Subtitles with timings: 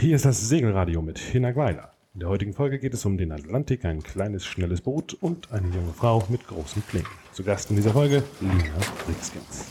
[0.00, 1.90] Hier ist das Segelradio mit Hinna Gweiler.
[2.14, 5.66] In der heutigen Folge geht es um den Atlantik, ein kleines, schnelles Boot und eine
[5.74, 7.08] junge Frau mit großen Klingen.
[7.32, 8.62] Zu Gast in dieser Folge Lina
[9.08, 9.66] Rixkens.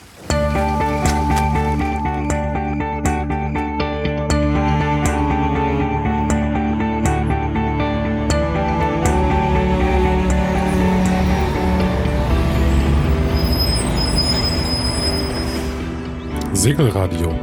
[16.52, 17.34] Segelradio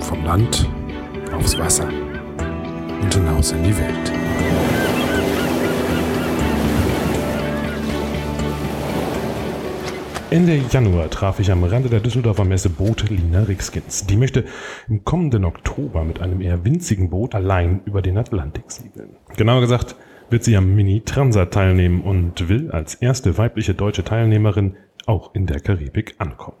[0.00, 0.68] vom Land
[1.32, 1.88] aufs Wasser
[3.00, 4.12] und hinaus in die Welt.
[10.28, 14.06] Ende Januar traf ich am Rande der Düsseldorfer Messe Boote Lina Rixkins.
[14.06, 14.44] Die möchte
[14.88, 19.16] im kommenden Oktober mit einem eher winzigen Boot allein über den Atlantik segeln.
[19.36, 19.94] Genauer gesagt
[20.28, 25.46] wird sie am Mini Transat teilnehmen und will als erste weibliche deutsche Teilnehmerin auch in
[25.46, 26.58] der Karibik ankommen.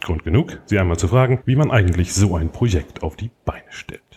[0.00, 3.64] Grund genug, sie einmal zu fragen, wie man eigentlich so ein Projekt auf die Beine
[3.70, 4.15] stellt.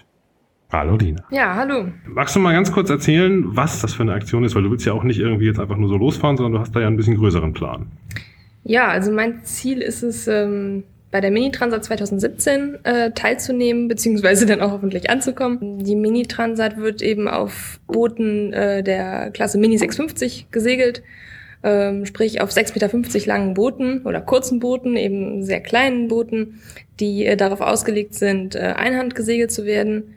[0.71, 1.23] Hallo Dina.
[1.31, 1.87] Ja, hallo.
[2.05, 4.53] Magst du mal ganz kurz erzählen, was das für eine Aktion ist?
[4.53, 6.75] Weil du willst ja auch nicht irgendwie jetzt einfach nur so losfahren, sondern du hast
[6.75, 7.88] da ja ein bisschen größeren Plan.
[8.63, 14.61] Ja, also mein Ziel ist es, ähm, bei der Mini-Transat 2017 äh, teilzunehmen, beziehungsweise dann
[14.61, 15.83] auch hoffentlich anzukommen.
[15.83, 21.01] Die Mini-Transat wird eben auf Booten äh, der Klasse Mini 650 gesegelt,
[21.63, 22.73] ähm, sprich auf 6,50
[23.13, 26.59] Meter langen Booten oder kurzen Booten, eben sehr kleinen Booten,
[26.99, 30.16] die äh, darauf ausgelegt sind, äh, einhand gesegelt zu werden.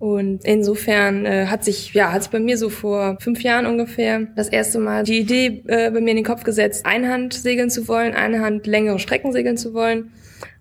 [0.00, 4.28] Und insofern äh, hat sich, ja, hat sich bei mir so vor fünf Jahren ungefähr
[4.34, 7.86] das erste Mal die Idee äh, bei mir in den Kopf gesetzt, Einhand segeln zu
[7.86, 10.10] wollen, Einhand längere Strecken segeln zu wollen.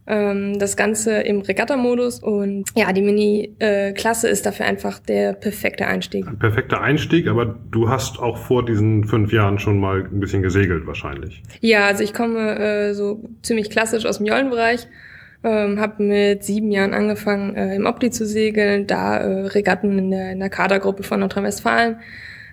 [0.08, 2.20] Ähm, das Ganze im Regatta-Modus.
[2.20, 6.28] Und ja, die Mini-Klasse äh, ist dafür einfach der perfekte Einstieg.
[6.28, 10.42] Ein perfekter Einstieg, aber du hast auch vor diesen fünf Jahren schon mal ein bisschen
[10.44, 11.44] gesegelt wahrscheinlich.
[11.62, 14.88] Ja, also ich komme äh, so ziemlich klassisch aus dem Jollenbereich.
[15.42, 20.12] Ähm, habe mit sieben Jahren angefangen, äh, im Opti zu segeln, da äh, Regatten in
[20.12, 21.95] der, in der Kadergruppe von Nordrhein-Westfalen,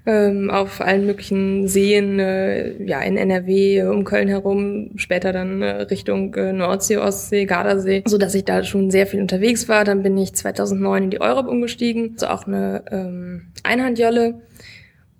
[0.07, 5.83] ähm, auf allen möglichen Seen, äh, ja, in NRW, um Köln herum, später dann äh,
[5.83, 9.83] Richtung äh, Nordsee, Ostsee, Gardasee, so dass ich da schon sehr viel unterwegs war.
[9.83, 14.43] Dann bin ich 2009 in die Europe umgestiegen, so auch eine ähm, Einhandjolle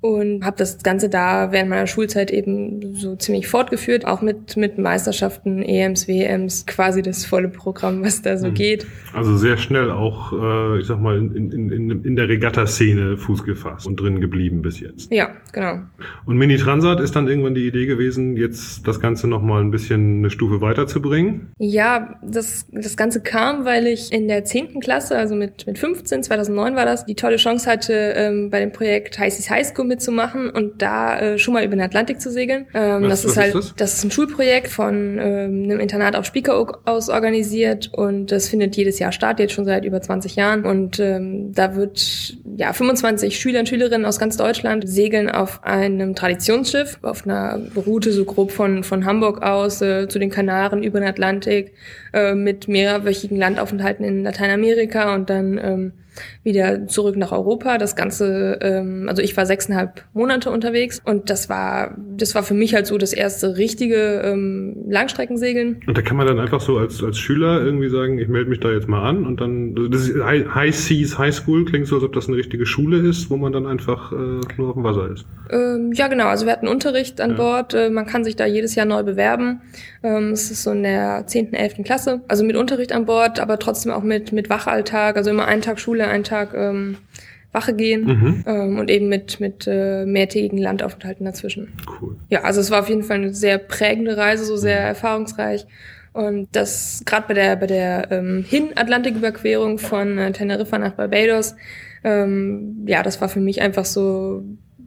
[0.01, 4.79] und habe das Ganze da während meiner Schulzeit eben so ziemlich fortgeführt, auch mit, mit
[4.79, 8.55] Meisterschaften, EMs, WMs, quasi das volle Programm, was da so mhm.
[8.55, 8.87] geht.
[9.15, 13.45] Also sehr schnell auch, äh, ich sag mal, in, in, in, in der Regatta-Szene Fuß
[13.45, 15.11] gefasst und drin geblieben bis jetzt.
[15.11, 15.81] Ja, genau.
[16.27, 20.19] Und Mini Transat ist dann irgendwann die Idee gewesen, jetzt das Ganze nochmal ein bisschen
[20.19, 21.49] eine Stufe weiterzubringen?
[21.59, 26.23] Ja, das, das Ganze kam, weil ich in der zehnten Klasse, also mit, mit 15,
[26.23, 29.86] 2009 war das, die tolle Chance hatte, ähm, bei dem Projekt High Seas High School
[29.87, 32.67] mitzumachen und da äh, schon mal über den Atlantik zu segeln.
[32.75, 33.75] Ähm, was, das ist halt, ist das?
[33.77, 33.95] das?
[33.95, 38.99] ist ein Schulprojekt von ähm, einem Internat auf Spieker aus organisiert und das findet jedes
[38.99, 40.65] Jahr statt, jetzt schon seit über 20 Jahren.
[40.65, 46.15] Und ähm, da wird ja 25 Schüler und Schülerinnen aus ganz Deutschland segeln auf einem
[46.15, 51.01] Traditionsschiff, auf einer Route so grob von, von Hamburg aus äh, zu den Kanaren über
[51.01, 51.73] den Atlantik
[52.13, 55.93] äh, mit mehrwöchigen Landaufenthalten in Lateinamerika und dann ähm,
[56.43, 57.79] wieder zurück nach Europa.
[57.79, 62.55] Das Ganze, ähm, also ich war sechseinhalb Monate unterwegs und das war, das war für
[62.55, 65.83] mich halt so das erste richtige ähm, Langstreckensegeln.
[65.87, 68.61] Und da kann man dann einfach so als, als Schüler irgendwie sagen, ich melde mich
[68.61, 72.05] da jetzt mal an und dann, das ist High Seas High School, klingt so, als
[72.05, 74.17] ob das eine richtige Schule ist, wo man dann einfach äh,
[74.57, 75.27] nur auf dem Wasser ist.
[75.51, 76.27] Ähm, ja, genau.
[76.27, 77.37] Also wir hatten Unterricht an ja.
[77.37, 77.75] Bord.
[77.75, 79.61] Äh, man kann sich da jedes Jahr neu bewerben.
[80.03, 82.23] Ähm, es ist so in der zehnten, elften Klasse.
[82.29, 85.17] Also mit Unterricht an Bord, aber trotzdem auch mit, mit Wachalltag.
[85.17, 86.97] Also immer einen Tag Schule, einen Tag ähm,
[87.53, 88.45] Wache gehen mhm.
[88.47, 91.73] ähm, und eben mit, mit äh, mehrtägigen Landaufenthalten dazwischen.
[92.01, 92.17] Cool.
[92.29, 94.87] Ja, also es war auf jeden Fall eine sehr prägende Reise, so sehr mhm.
[94.87, 95.67] erfahrungsreich.
[96.13, 101.57] Und das gerade bei der bei der ähm, Hin-Atlantiküberquerung von äh, Teneriffa nach Barbados,
[102.05, 104.43] ähm, ja, das war für mich einfach so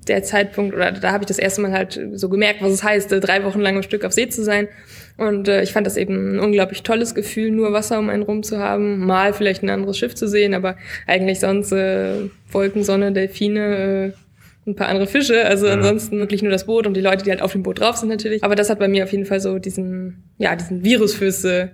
[0.09, 3.11] der Zeitpunkt, oder da habe ich das erste Mal halt so gemerkt, was es heißt,
[3.13, 4.67] äh, drei Wochen lang am Stück auf See zu sein.
[5.17, 8.41] Und äh, ich fand das eben ein unglaublich tolles Gefühl, nur Wasser um einen rum
[8.43, 10.77] zu haben, mal vielleicht ein anderes Schiff zu sehen, aber
[11.07, 15.45] eigentlich sonst äh, Wolken, Sonne, Delfine, äh, ein paar andere Fische.
[15.45, 15.73] Also ja.
[15.73, 18.09] ansonsten wirklich nur das Boot und die Leute, die halt auf dem Boot drauf sind
[18.09, 18.43] natürlich.
[18.43, 21.67] Aber das hat bei mir auf jeden Fall so diesen, ja, diesen Virus fürs äh,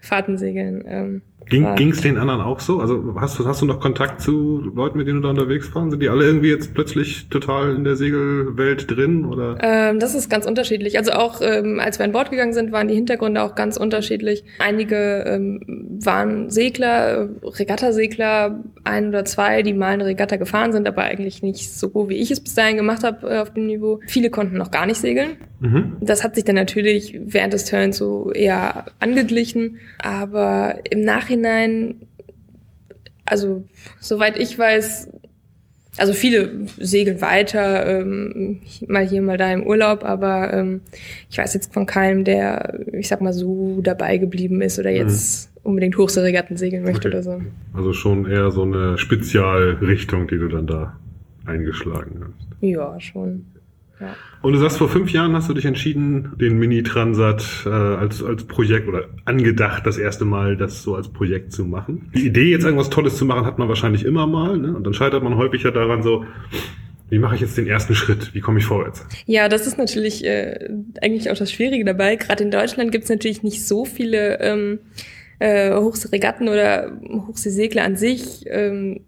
[0.00, 2.80] Fahrtensegeln ähm, Ging es den anderen auch so?
[2.80, 5.90] Also hast du, hast du noch Kontakt zu Leuten, mit denen du da unterwegs fahren?
[5.90, 9.24] Sind die alle irgendwie jetzt plötzlich total in der Segelwelt drin?
[9.24, 9.56] Oder?
[9.60, 10.98] Ähm, das ist ganz unterschiedlich.
[10.98, 14.42] Also auch ähm, als wir an Bord gegangen sind, waren die Hintergründe auch ganz unterschiedlich.
[14.58, 15.60] Einige ähm,
[16.04, 21.72] waren Segler, Regattasegler, ein oder zwei, die mal eine Regatta gefahren sind, aber eigentlich nicht
[21.72, 24.00] so, wie ich es bis dahin gemacht habe äh, auf dem Niveau.
[24.08, 25.36] Viele konnten noch gar nicht segeln.
[25.60, 25.96] Mhm.
[26.00, 29.78] Das hat sich dann natürlich während des Turns so eher angeglichen.
[29.98, 31.35] Aber im Nachhinein
[33.24, 33.64] also
[34.00, 35.08] soweit ich weiß,
[35.98, 40.82] also viele segeln weiter, ähm, mal hier, mal da im Urlaub, aber ähm,
[41.30, 45.54] ich weiß jetzt von keinem, der, ich sag mal, so dabei geblieben ist oder jetzt
[45.54, 45.70] mhm.
[45.70, 47.16] unbedingt Hochseeregatten segeln möchte okay.
[47.16, 47.42] oder so.
[47.72, 50.98] Also schon eher so eine Spezialrichtung, die du dann da
[51.46, 52.46] eingeschlagen hast.
[52.60, 53.46] Ja, schon.
[54.00, 54.14] Ja.
[54.42, 58.44] Und du sagst, vor fünf Jahren hast du dich entschieden, den Mini-Transat äh, als, als
[58.44, 62.10] Projekt oder angedacht, das erste Mal das so als Projekt zu machen.
[62.14, 64.58] Die Idee, jetzt irgendwas Tolles zu machen, hat man wahrscheinlich immer mal.
[64.58, 64.74] Ne?
[64.76, 66.24] Und dann scheitert man häufig ja daran so,
[67.08, 68.34] wie mache ich jetzt den ersten Schritt?
[68.34, 69.06] Wie komme ich vorwärts?
[69.26, 70.68] Ja, das ist natürlich äh,
[71.00, 72.16] eigentlich auch das Schwierige dabei.
[72.16, 74.80] Gerade in Deutschland gibt es natürlich nicht so viele ähm,
[75.38, 78.44] äh, Hochseeregatten oder Hochseesegler an sich.
[78.46, 79.00] Ähm,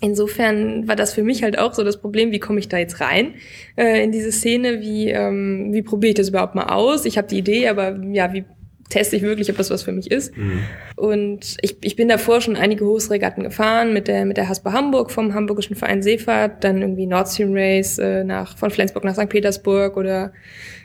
[0.00, 3.00] Insofern war das für mich halt auch so das Problem, wie komme ich da jetzt
[3.00, 3.34] rein
[3.76, 7.06] äh, in diese Szene, wie, ähm, wie probiere ich das überhaupt mal aus?
[7.06, 8.44] Ich habe die Idee, aber ja, wie
[8.88, 10.36] teste ich wirklich, ob das was für mich ist?
[10.36, 10.60] Mhm.
[10.96, 15.10] Und ich, ich bin davor schon einige Hochsregatten gefahren mit der, mit der Haspa Hamburg
[15.10, 19.28] vom Hamburgischen Verein Seefahrt, dann irgendwie Nord Stream Race äh, nach, von Flensburg nach St.
[19.28, 20.32] Petersburg oder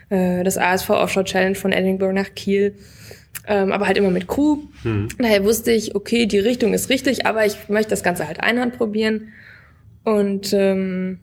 [0.09, 2.75] äh, das ASV Offshore Challenge von Edinburgh nach Kiel
[3.47, 4.59] ähm, aber halt immer mit Crew.
[4.83, 5.09] Mhm.
[5.17, 8.77] Daher wusste ich, okay, die Richtung ist richtig, aber ich möchte das Ganze halt einhand
[8.77, 9.29] probieren.
[10.03, 11.19] Und ähm,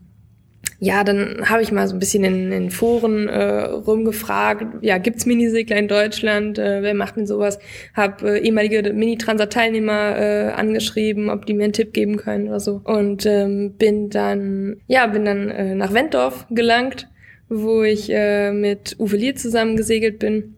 [0.80, 5.26] ja, dann habe ich mal so ein bisschen in, in Foren äh, rumgefragt, ja, gibt's
[5.26, 6.58] Minisegler in Deutschland?
[6.58, 7.58] Äh, wer macht denn sowas?
[7.94, 12.80] Hab äh, ehemalige Mini-Transat-Teilnehmer äh, angeschrieben, ob die mir einen Tipp geben können oder so.
[12.84, 17.08] Und ähm, bin dann, ja, bin dann äh, nach Wendorf gelangt,
[17.48, 20.54] wo ich äh, mit Uwe Lier zusammen gesegelt bin.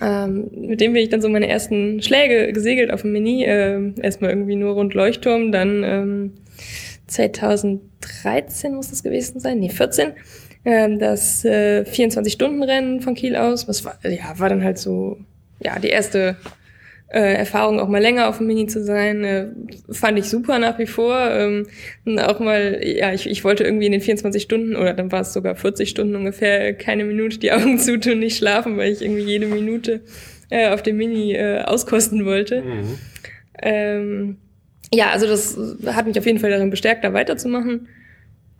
[0.00, 3.44] Ähm, mit dem bin ich dann so meine ersten Schläge gesegelt auf dem Mini.
[3.44, 6.32] Äh, erstmal irgendwie nur rund Leuchtturm, dann ähm,
[7.06, 10.12] 2013 muss das gewesen sein, nee, 14.
[10.64, 15.18] Ähm, das äh, 24-Stunden-Rennen von Kiel aus, was war, ja, war dann halt so,
[15.60, 16.36] ja, die erste
[17.12, 19.48] äh, Erfahrung, auch mal länger auf dem Mini zu sein, äh,
[19.90, 21.14] fand ich super nach wie vor.
[21.30, 21.66] Ähm,
[22.18, 25.34] auch mal, ja, ich, ich wollte irgendwie in den 24 Stunden oder dann war es
[25.34, 29.46] sogar 40 Stunden ungefähr keine Minute die Augen zutun, nicht schlafen, weil ich irgendwie jede
[29.46, 30.00] Minute
[30.48, 32.62] äh, auf dem Mini äh, auskosten wollte.
[32.62, 32.98] Mhm.
[33.62, 34.36] Ähm,
[34.94, 37.88] ja, also das hat mich auf jeden Fall darin bestärkt, da weiterzumachen.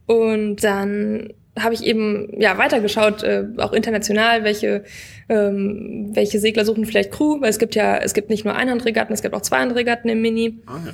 [0.06, 4.84] Und dann habe ich eben ja weitergeschaut, äh, auch international, welche
[5.28, 9.12] ähm, welche Segler suchen vielleicht Crew, weil es gibt ja es gibt nicht nur Einhandregatten,
[9.12, 10.58] es gibt auch Zweihandregatten im Mini.
[10.66, 10.93] Ah, ja.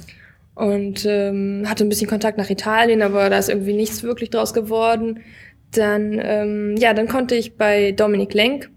[0.54, 4.52] Und ähm, hatte ein bisschen Kontakt nach Italien, aber da ist irgendwie nichts wirklich draus
[4.52, 5.20] geworden.
[5.72, 8.68] Dann ähm, ja, dann konnte ich bei Dominik Lenk,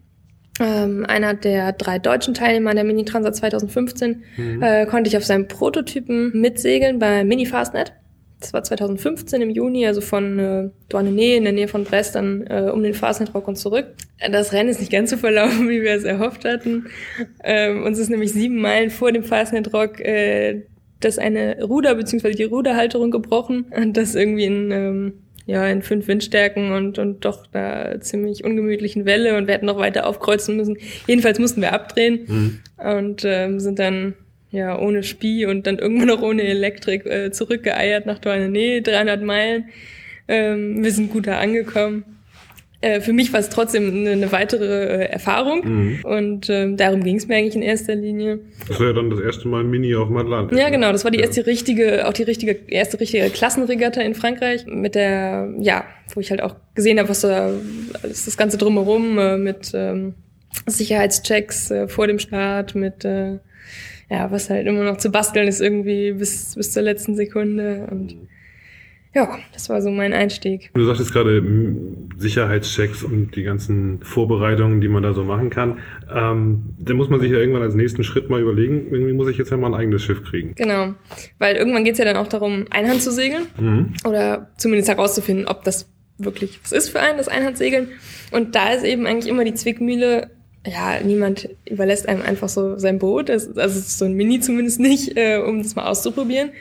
[0.59, 4.61] ähm, einer der drei deutschen Teilnehmer der Mini Transat 2015, mhm.
[4.61, 7.93] äh, konnte ich auf seinem Prototypen mitsegeln bei Mini Fastnet.
[8.41, 12.45] Das war 2015 im Juni, also von äh, Douarnenez in der Nähe von Brest dann
[12.47, 13.85] äh, um den Fastnet-Rock und zurück.
[14.31, 16.87] Das Rennen ist nicht ganz so verlaufen, wie wir es erhofft hatten.
[17.43, 20.63] Ähm, uns ist nämlich sieben Meilen vor dem Fastnet-Rock äh,
[20.99, 22.31] das eine Ruder bzw.
[22.31, 25.13] die Ruderhalterung gebrochen und das irgendwie in ähm,
[25.45, 29.77] ja in fünf Windstärken und und doch da ziemlich ungemütlichen Welle und wir hätten noch
[29.77, 30.77] weiter aufkreuzen müssen.
[31.07, 32.59] Jedenfalls mussten wir abdrehen mhm.
[32.77, 34.13] und ähm, sind dann
[34.51, 39.65] ja, ohne Spie und dann irgendwann noch ohne Elektrik äh, zurückgeeiert nach Douarnenez, 300 Meilen.
[40.27, 42.03] Ähm, wir sind gut da angekommen.
[42.81, 45.99] Äh, für mich war es trotzdem eine, eine weitere äh, Erfahrung mhm.
[46.03, 48.39] und ähm, darum ging es mir eigentlich in erster Linie.
[48.67, 50.57] Das war ja dann das erste Mal Mini auf dem Atlantik.
[50.57, 50.71] Ja, ne?
[50.71, 51.45] genau, das war die erste ja.
[51.45, 56.41] richtige, auch die richtige, erste richtige Klassenregatta in Frankreich mit der, ja, wo ich halt
[56.41, 57.51] auch gesehen habe, was da,
[58.01, 60.15] das ganze drumherum äh, mit ähm,
[60.65, 63.37] Sicherheitschecks äh, vor dem Start, mit äh,
[64.11, 68.17] ja, was halt immer noch zu basteln ist irgendwie bis, bis zur letzten Sekunde und
[69.13, 70.71] ja, das war so mein Einstieg.
[70.73, 71.43] Du sagtest gerade
[72.17, 75.79] Sicherheitschecks und die ganzen Vorbereitungen, die man da so machen kann.
[76.13, 79.37] Ähm, da muss man sich ja irgendwann als nächsten Schritt mal überlegen, irgendwie muss ich
[79.37, 80.55] jetzt ja mal ein eigenes Schiff kriegen.
[80.55, 80.93] Genau,
[81.39, 83.93] weil irgendwann geht's ja dann auch darum, Einhand zu segeln mhm.
[84.05, 87.89] oder zumindest herauszufinden, ob das wirklich was ist für einen, das Einhandsegeln.
[88.31, 90.29] Und da ist eben eigentlich immer die Zwickmühle,
[90.65, 95.37] ja, niemand überlässt einem einfach so sein Boot, also so ein Mini zumindest nicht, äh,
[95.37, 96.51] um das mal auszuprobieren.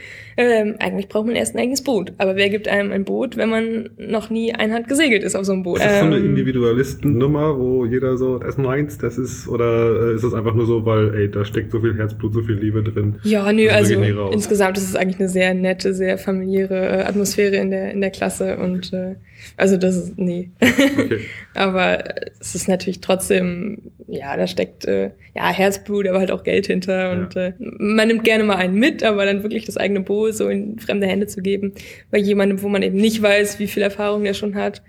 [0.42, 2.14] Ähm, eigentlich braucht man erst ein eigenes Boot.
[2.16, 5.52] Aber wer gibt einem ein Boot, wenn man noch nie einhand gesegelt ist auf so
[5.52, 5.80] einem Boot?
[5.80, 10.12] Ist das so eine ähm, Individualistennummer, wo jeder so, das ist meins, das ist, oder
[10.12, 12.54] äh, ist das einfach nur so, weil, ey, da steckt so viel Herzblut, so viel
[12.54, 13.16] Liebe drin?
[13.22, 14.00] Ja, nö, also
[14.32, 18.10] insgesamt ist es eigentlich eine sehr nette, sehr familiäre äh, Atmosphäre in der, in der
[18.10, 19.16] Klasse und äh,
[19.56, 20.50] also das ist, nee.
[20.60, 21.20] Okay.
[21.54, 22.04] aber
[22.40, 27.12] es ist natürlich trotzdem, ja, da steckt äh, ja Herzblut, aber halt auch Geld hinter.
[27.12, 27.46] Und ja.
[27.46, 30.78] äh, man nimmt gerne mal einen mit, aber dann wirklich das eigene Boot so in
[30.78, 31.72] fremde Hände zu geben,
[32.10, 34.82] bei jemandem, wo man eben nicht weiß, wie viel Erfahrung der schon hat,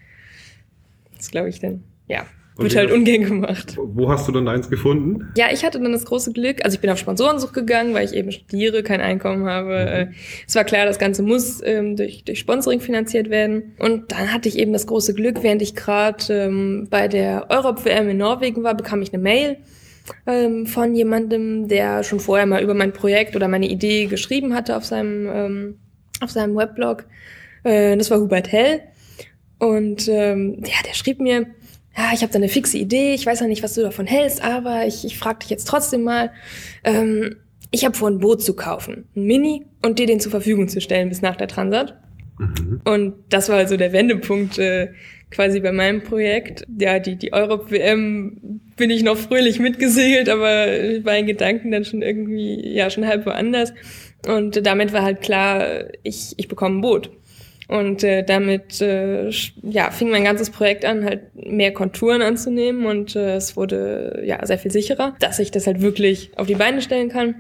[1.17, 2.25] das glaube ich dann, ja,
[2.57, 3.77] wird halt ungern gemacht.
[3.77, 5.31] Wo hast du dann eins gefunden?
[5.35, 8.13] Ja, ich hatte dann das große Glück, also ich bin auf Sponsorensuche gegangen, weil ich
[8.13, 10.07] eben studiere, kein Einkommen habe.
[10.09, 10.15] Mhm.
[10.47, 13.73] Es war klar, das Ganze muss ähm, durch, durch Sponsoring finanziert werden.
[13.79, 18.09] Und dann hatte ich eben das große Glück, während ich gerade ähm, bei der Europe-WM
[18.09, 19.57] in Norwegen war, bekam ich eine Mail
[20.25, 24.75] ähm, von jemandem, der schon vorher mal über mein Projekt oder meine Idee geschrieben hatte
[24.75, 25.79] auf seinem, ähm,
[26.21, 27.05] auf seinem Weblog.
[27.63, 28.81] Äh, das war Hubert Hell.
[29.59, 31.47] Und ähm, ja, der schrieb mir,
[31.95, 34.43] ja, ich habe da eine fixe Idee, ich weiß noch nicht, was du davon hältst,
[34.43, 36.31] aber ich, ich frage dich jetzt trotzdem mal.
[36.83, 37.35] Ähm,
[37.69, 40.81] ich habe vor, ein Boot zu kaufen, ein Mini, und dir den zur Verfügung zu
[40.81, 41.97] stellen bis nach der Transat.
[42.41, 42.81] Mhm.
[42.83, 44.89] Und das war also der Wendepunkt äh,
[45.29, 46.65] quasi bei meinem Projekt.
[46.79, 50.67] Ja, die, die Europe-WM bin ich noch fröhlich mitgesegelt, aber
[51.03, 53.73] war in Gedanken dann schon irgendwie, ja, schon halb woanders.
[54.27, 57.11] Und damit war halt klar, ich, ich bekomme ein Boot.
[57.67, 59.29] Und äh, damit äh,
[59.63, 64.45] ja, fing mein ganzes Projekt an, halt mehr Konturen anzunehmen und äh, es wurde ja
[64.45, 67.35] sehr viel sicherer, dass ich das halt wirklich auf die Beine stellen kann.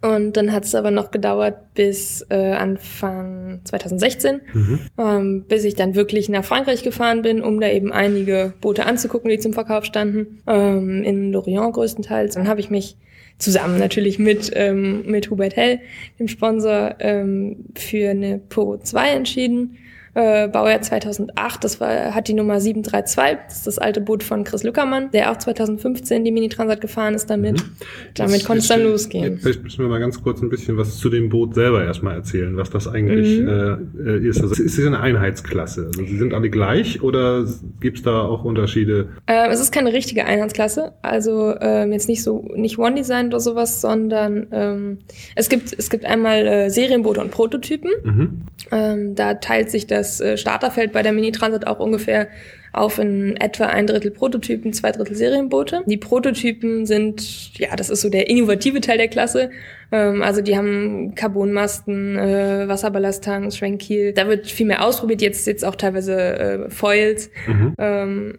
[0.00, 4.78] Und dann hat es aber noch gedauert bis äh, Anfang 2016, mhm.
[4.96, 9.28] ähm, bis ich dann wirklich nach Frankreich gefahren bin, um da eben einige Boote anzugucken,
[9.28, 12.34] die zum Verkauf standen, ähm, in Lorient größtenteils.
[12.34, 12.96] Dann habe ich mich
[13.38, 15.80] zusammen natürlich mit, ähm, mit Hubert Hell,
[16.20, 19.78] dem Sponsor, ähm, für eine Pogo 2 entschieden
[20.14, 21.62] äh, Baujahr 2008.
[21.62, 23.38] Das war, hat die Nummer 732.
[23.46, 27.30] Das ist das alte Boot von Chris Lückermann, der auch 2015 die Mini-Transat gefahren ist
[27.30, 27.58] damit.
[27.58, 27.72] Mhm.
[28.14, 29.38] Damit konnte es dann losgehen.
[29.38, 32.56] Vielleicht müssen wir mal ganz kurz ein bisschen was zu dem Boot selber erstmal erzählen,
[32.56, 33.90] was das eigentlich mhm.
[34.06, 34.40] äh, ist.
[34.40, 35.86] Also ist es eine Einheitsklasse?
[35.86, 37.46] Also sie sind alle gleich oder
[37.80, 39.08] gibt es da auch Unterschiede?
[39.26, 40.92] Äh, es ist keine richtige Einheitsklasse.
[41.02, 44.98] Also ähm, jetzt nicht so nicht One-Design oder sowas, sondern ähm,
[45.34, 47.90] es gibt es gibt einmal äh, Serienboote und Prototypen.
[48.02, 48.42] Mhm.
[48.70, 52.28] Ähm, da teilt sich das das äh, Starterfeld bei der Mini-Transat auch ungefähr
[52.72, 55.82] auf in etwa ein Drittel Prototypen, zwei Drittel Serienboote.
[55.86, 59.50] Die Prototypen sind, ja, das ist so der innovative Teil der Klasse.
[59.90, 64.12] Ähm, also die haben Carbonmasten, äh, Wasserballasttanks, Schwenkkiel.
[64.12, 67.30] Da wird viel mehr ausprobiert, jetzt jetzt auch teilweise äh, Foils.
[67.46, 67.74] Mhm.
[67.78, 68.38] Ähm,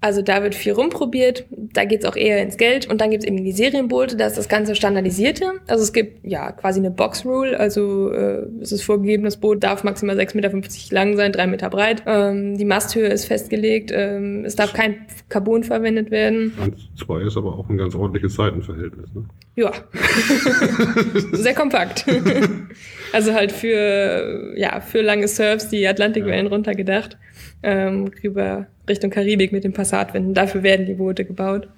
[0.00, 3.42] also da wird viel rumprobiert, da geht's auch eher ins Geld und dann gibt's eben
[3.42, 5.52] die Serienboote, da ist das ganze standardisierte.
[5.66, 9.84] Also es gibt ja quasi eine Box-Rule, also äh, es ist vorgegeben, das Boot darf
[9.84, 12.02] maximal 6,50 Meter lang sein, 3 Meter breit.
[12.06, 16.52] Ähm, die Masthöhe ist festgelegt, ähm, es darf kein Carbon verwendet werden.
[16.98, 19.24] 1,2 ist aber auch ein ganz ordentliches Seitenverhältnis, ne?
[19.54, 19.72] Ja.
[21.32, 22.04] Sehr kompakt.
[23.12, 26.52] also halt für, ja, für lange Surfs die Atlantikwellen ja.
[26.52, 27.16] runtergedacht
[27.62, 30.34] ähm, rüber Richtung Karibik mit den Passatwinden.
[30.34, 31.68] Dafür werden die Boote gebaut.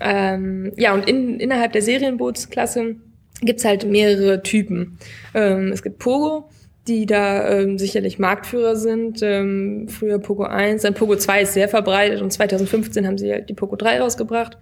[0.00, 2.96] Ähm, ja, und in, innerhalb der Serienbootsklasse
[3.40, 4.98] gibt's halt mehrere Typen.
[5.34, 6.48] Ähm, es gibt Pogo,
[6.86, 9.20] die da ähm, sicherlich Marktführer sind.
[9.22, 13.48] Ähm, früher Pogo 1, dann Pogo 2 ist sehr verbreitet und 2015 haben sie halt
[13.48, 14.58] die Pogo 3 rausgebracht.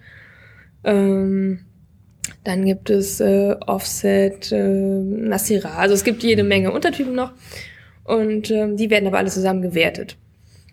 [0.85, 1.61] Ähm,
[2.45, 7.33] dann gibt es äh, Offset, äh, Nasira, also es gibt jede Menge Untertypen noch
[8.07, 10.17] und ähm, die werden aber alle zusammen gewertet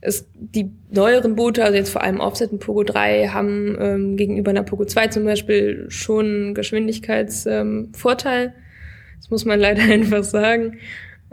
[0.04, 4.52] es, die neueren Boote, also jetzt vor allem Offset und Pogo 3, haben ähm, gegenüber
[4.52, 8.46] einer Pogo 2 zum Beispiel schon einen Geschwindigkeitsvorteil.
[8.46, 8.52] Ähm,
[9.18, 10.78] das muss man leider einfach sagen.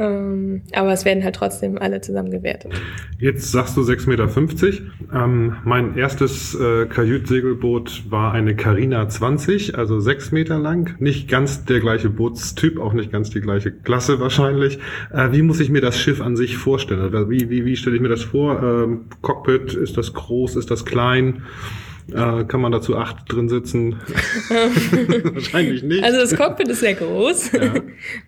[0.01, 2.73] Ähm, aber es werden halt trotzdem alle zusammen gewertet.
[3.19, 5.25] Jetzt sagst du 6,50 Meter.
[5.25, 10.97] Ähm, mein erstes äh, Kajütsegelboot war eine Carina 20, also 6 Meter lang.
[11.01, 14.79] Nicht ganz der gleiche Bootstyp, auch nicht ganz die gleiche Klasse wahrscheinlich.
[15.13, 17.01] Äh, wie muss ich mir das Schiff an sich vorstellen?
[17.01, 18.63] Also wie, wie, wie stelle ich mir das vor?
[18.63, 21.43] Ähm, Cockpit, ist das groß, ist das klein?
[22.15, 23.97] Äh, kann man dazu acht drin sitzen?
[24.49, 26.03] Wahrscheinlich nicht.
[26.05, 27.53] Also das Cockpit ist sehr groß.
[27.53, 27.75] Ja.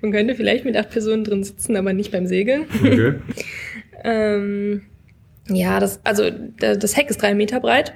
[0.01, 2.67] Man könnte vielleicht mit acht Personen drin sitzen, aber nicht beim Segeln.
[2.81, 3.15] Okay.
[4.05, 4.83] ähm,
[5.49, 7.95] ja, das, also das Heck ist drei Meter breit.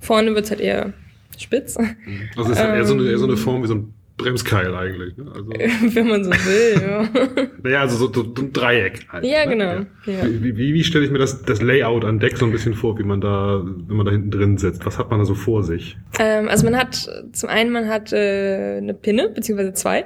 [0.00, 0.92] Vorne wird es halt eher
[1.38, 1.76] spitz.
[1.76, 4.74] Also es ist halt eher, so eine, eher so eine Form wie so ein Bremskeil
[4.74, 5.16] eigentlich.
[5.16, 5.30] Ne?
[5.34, 5.50] Also,
[5.94, 7.48] Wenn man so will, ja.
[7.64, 9.24] Naja, also so, so, ein Dreieck halt.
[9.24, 9.50] Ja, ne?
[9.50, 9.72] genau.
[10.04, 10.26] Ja.
[10.28, 12.98] Wie, wie, wie stelle ich mir das, das Layout an Deck so ein bisschen vor,
[12.98, 14.84] wie man da, wenn man da hinten drin sitzt?
[14.84, 15.96] Was hat man da so vor sich?
[16.18, 20.04] Ähm, also man hat, zum einen, man hat äh, eine Pinne, beziehungsweise zwei.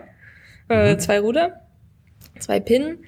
[0.69, 0.99] Äh, mhm.
[1.01, 1.55] Zwei Ruder,
[2.39, 2.99] zwei Pinnen.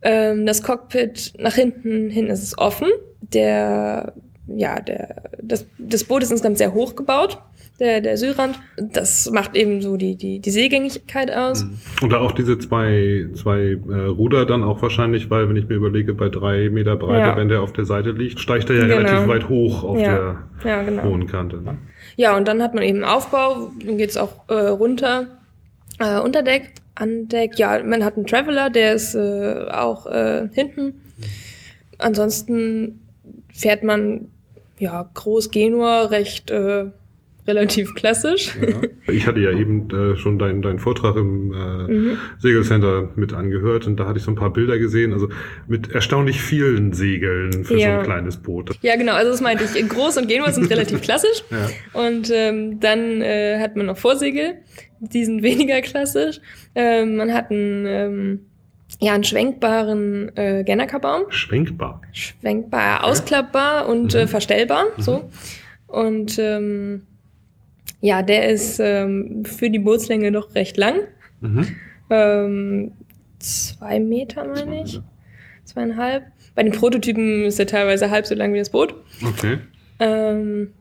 [0.00, 2.88] Ähm, das Cockpit nach hinten hin ist es offen.
[3.20, 4.14] Der,
[4.46, 7.42] ja, der, das, das Boot ist insgesamt sehr hoch gebaut
[7.80, 8.60] der, der Südrand.
[8.76, 11.64] Das macht eben so die, die, die Seegängigkeit aus.
[11.64, 11.78] Mhm.
[12.02, 15.74] Und da auch diese zwei, zwei äh, Ruder dann auch wahrscheinlich, weil wenn ich mir
[15.74, 17.36] überlege, bei drei Meter Breite, ja.
[17.36, 18.96] wenn der auf der Seite liegt, steigt er ja genau.
[18.96, 20.14] relativ weit hoch auf ja.
[20.62, 21.04] der ja, genau.
[21.04, 21.56] hohen Kante.
[21.62, 21.78] Ne?
[22.16, 25.26] Ja, und dann hat man eben Aufbau, dann geht's auch äh, runter,
[25.98, 27.58] äh, unter Deck, an Deck.
[27.58, 31.00] Ja, man hat einen Traveler, der ist äh, auch äh, hinten.
[31.98, 33.00] Ansonsten
[33.52, 34.28] fährt man
[34.78, 36.86] ja, groß Genua, recht äh,
[37.46, 38.56] relativ klassisch.
[38.60, 39.12] Ja.
[39.12, 42.18] Ich hatte ja eben äh, schon deinen deinen Vortrag im äh, mhm.
[42.38, 45.28] Segelcenter mit angehört und da hatte ich so ein paar Bilder gesehen, also
[45.66, 47.94] mit erstaunlich vielen Segeln für ja.
[47.94, 48.76] so ein kleines Boot.
[48.82, 49.88] Ja, genau, also das meinte ich.
[49.88, 51.42] Groß und Genua sind relativ klassisch.
[51.50, 52.00] Ja.
[52.00, 54.54] Und ähm, dann äh, hat man noch Vorsegel,
[55.00, 56.40] die sind weniger klassisch.
[56.74, 58.40] Ähm, man hat einen ähm,
[58.98, 61.30] ja, einen schwenkbaren äh, Gennaker-Baum.
[61.30, 62.02] Schwenkbar?
[62.12, 64.20] Schwenkbar, ausklappbar und mhm.
[64.20, 65.02] äh, verstellbar, mhm.
[65.02, 65.30] so.
[65.86, 67.06] Und ähm,
[68.00, 71.00] ja, der ist ähm, für die Bootslänge doch recht lang.
[71.40, 71.66] Mhm.
[72.10, 72.92] Ähm,
[73.38, 75.00] zwei Meter, meine ich.
[75.64, 76.24] Zweieinhalb.
[76.54, 78.94] Bei den Prototypen ist er teilweise halb so lang wie das Boot.
[79.24, 79.58] Okay.
[80.00, 80.72] Ähm,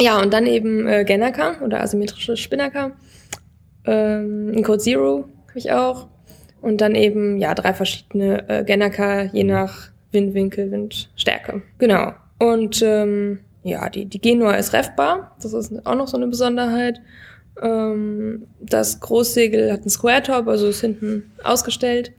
[0.00, 2.92] ja, und dann eben äh, Gennaker oder asymmetrische Spinnaker.
[3.86, 6.08] Ähm, ein Code Zero habe ich auch.
[6.60, 11.62] Und dann eben, ja, drei verschiedene äh, Gennaker, je nach Windwinkel, Windstärke.
[11.78, 12.12] Genau.
[12.38, 15.36] Und ähm, ja, die, die Genua ist refbar.
[15.42, 17.00] Das ist auch noch so eine Besonderheit.
[17.60, 22.12] Ähm, das Großsegel hat einen Square Top, also ist hinten ausgestellt.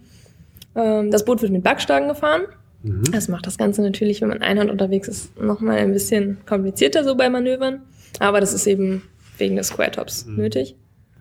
[0.76, 2.44] Ähm, das Boot wird mit Backstangen gefahren.
[2.84, 3.12] Mhm.
[3.12, 7.16] Das macht das Ganze natürlich, wenn man einhand unterwegs ist, nochmal ein bisschen komplizierter so
[7.16, 7.82] bei Manövern.
[8.20, 9.04] Aber das ist eben
[9.38, 10.38] wegen des Square Tops mhm.
[10.38, 10.76] nötig.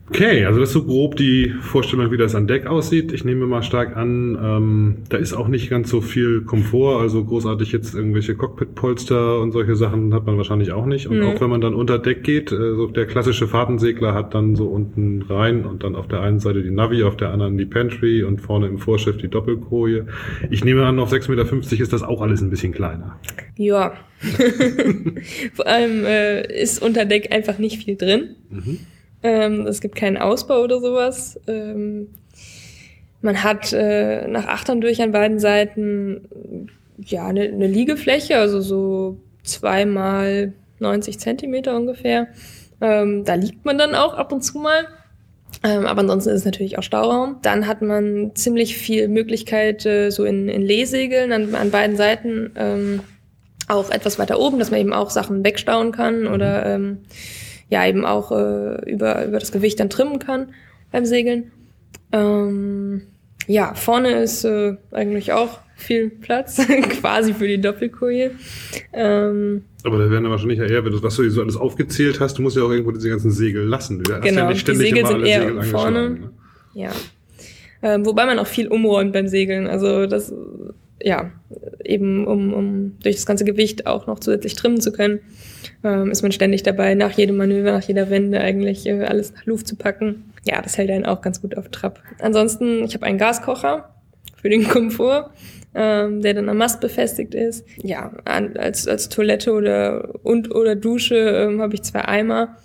[0.09, 3.13] Okay, also das ist so grob die Vorstellung, wie das an Deck aussieht.
[3.13, 7.25] Ich nehme mal stark an, ähm, da ist auch nicht ganz so viel Komfort, also
[7.25, 11.09] großartig jetzt irgendwelche Cockpitpolster und solche Sachen hat man wahrscheinlich auch nicht.
[11.09, 11.27] Und mhm.
[11.27, 14.67] auch wenn man dann unter Deck geht, äh, so der klassische Fahrtensegler hat dann so
[14.67, 18.23] unten rein und dann auf der einen Seite die Navi, auf der anderen die Pantry
[18.23, 20.07] und vorne im Vorschiff die Doppelkoje.
[20.51, 23.19] Ich nehme an, auf 6,50 Meter ist das auch alles ein bisschen kleiner.
[23.57, 23.95] Ja.
[25.53, 28.37] Vor allem äh, ist unter Deck einfach nicht viel drin.
[28.51, 28.79] Mhm.
[29.23, 31.41] Ähm, es gibt keinen Ausbau oder sowas.
[31.47, 32.09] Ähm,
[33.23, 36.69] man hat äh, nach Achtern durch an beiden Seiten
[36.99, 42.29] ja eine, eine Liegefläche, also so zweimal 90 Zentimeter ungefähr.
[42.81, 44.87] Ähm, da liegt man dann auch ab und zu mal.
[45.63, 47.39] Ähm, aber ansonsten ist es natürlich auch Stauraum.
[47.43, 52.53] Dann hat man ziemlich viel Möglichkeit, äh, so in, in Lehsegeln an, an beiden Seiten,
[52.57, 53.01] ähm,
[53.69, 56.33] auch etwas weiter oben, dass man eben auch Sachen wegstauen kann mhm.
[56.33, 56.99] oder ähm,
[57.69, 60.49] ja eben auch äh, über, über das Gewicht dann trimmen kann
[60.93, 61.51] beim Segeln.
[62.13, 63.03] Ähm,
[63.47, 66.61] ja, vorne ist äh, eigentlich auch viel Platz,
[67.01, 68.33] quasi für die Doppelkoje.
[68.93, 72.39] Ähm, aber da werden ja wahrscheinlich eher, wenn du was du so alles aufgezählt hast,
[72.39, 74.03] du musst ja auch irgendwo diese ganzen Segel lassen.
[74.03, 76.11] Du genau, ja die Segel sind eher Segel vorne.
[76.11, 76.31] Ne?
[76.75, 76.93] Ja.
[77.83, 79.67] Ähm, wobei man auch viel umräumt beim Segeln.
[79.67, 80.33] Also das,
[81.01, 81.31] ja,
[81.85, 85.21] eben um, um durch das ganze Gewicht auch noch zusätzlich trimmen zu können
[85.85, 89.45] ähm, ist man ständig dabei, nach jedem Manöver, nach jeder Wende eigentlich äh, alles nach
[89.47, 90.33] Luft zu packen.
[90.45, 92.01] Ja, das hält einen auch ganz gut auf Trab.
[92.21, 93.95] Ansonsten, ich habe einen Gaskocher
[94.37, 95.31] für den Komfort,
[95.75, 97.67] ähm, der dann am Mast befestigt ist.
[97.83, 102.57] Ja, an, als, als Toilette oder und oder Dusche ähm, habe ich zwei Eimer.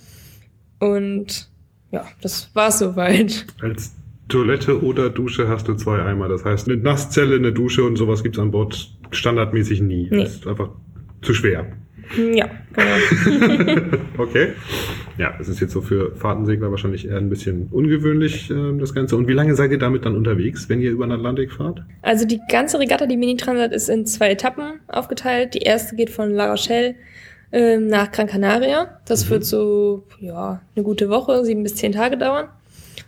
[0.79, 1.49] Und
[1.91, 3.45] ja, das war's soweit.
[3.61, 3.93] Als
[4.29, 6.29] Toilette oder Dusche hast du zwei Eimer.
[6.29, 10.07] Das heißt, eine Nasszelle, eine Dusche und sowas gibt's an Bord standardmäßig nie.
[10.09, 10.23] Nee.
[10.23, 10.69] Das ist einfach
[11.21, 11.65] zu schwer.
[12.17, 13.97] Ja, genau.
[14.17, 14.53] okay.
[15.17, 19.15] Ja, es ist jetzt so für Fahrtensegler wahrscheinlich eher ein bisschen ungewöhnlich, äh, das Ganze.
[19.15, 21.83] Und wie lange seid ihr damit dann unterwegs, wenn ihr über den Atlantik fahrt?
[22.01, 25.53] Also die ganze Regatta, die Mini-Transat, ist in zwei Etappen aufgeteilt.
[25.53, 26.95] Die erste geht von La Rochelle
[27.51, 28.99] äh, nach Gran Canaria.
[29.05, 29.29] Das mhm.
[29.29, 32.47] wird so, ja, eine gute Woche, sieben bis zehn Tage dauern.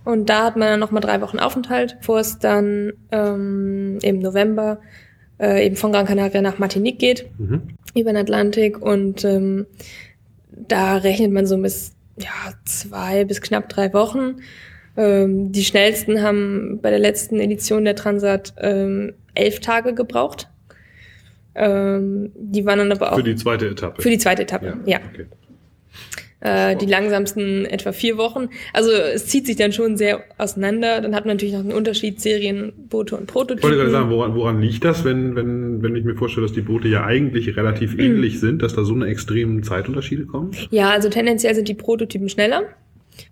[0.06, 4.80] Und da hat man dann nochmal drei Wochen Aufenthalt, bevor es dann ähm, im November
[5.40, 7.62] äh, eben von Gran Canaria nach Martinique geht, mhm.
[7.96, 8.82] über den Atlantik.
[8.82, 9.66] Und ähm,
[10.52, 14.38] da rechnet man so bis ja, zwei bis knapp drei Wochen.
[14.96, 20.50] Ähm, die schnellsten haben bei der letzten Edition der Transat ähm, elf Tage gebraucht.
[21.56, 23.18] Ähm, die waren dann aber auch.
[23.18, 24.02] Für die zweite Etappe.
[24.02, 24.98] Für die zweite Etappe, ja.
[24.98, 25.00] ja.
[25.12, 25.26] Okay
[26.44, 28.50] äh, die langsamsten etwa vier Wochen.
[28.74, 31.00] Also es zieht sich dann schon sehr auseinander.
[31.00, 33.60] Dann hat man natürlich noch einen Unterschied Serienboote und Prototypen.
[33.60, 36.54] Ich wollte gerade sagen, woran, woran liegt das, wenn, wenn, wenn ich mir vorstelle, dass
[36.54, 38.02] die Boote ja eigentlich relativ mhm.
[38.02, 40.52] ähnlich sind, dass da so eine extremen Zeitunterschiede kommen?
[40.70, 42.64] Ja, also tendenziell sind die Prototypen schneller.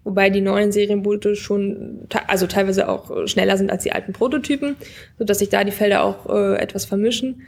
[0.04, 4.76] Wobei die neuen Serienboote schon, also teilweise auch schneller sind als die alten Prototypen,
[5.18, 7.42] so dass sich da die Felder auch äh, etwas vermischen.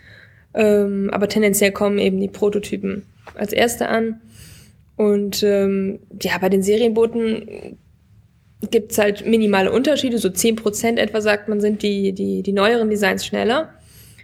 [0.55, 3.03] Ähm, aber tendenziell kommen eben die Prototypen
[3.35, 4.19] als erste an.
[4.95, 7.77] Und ähm, ja, bei den Serienbooten
[8.69, 10.17] gibt's halt minimale Unterschiede.
[10.17, 13.73] So zehn Prozent etwa, sagt man, sind die, die, die neueren Designs schneller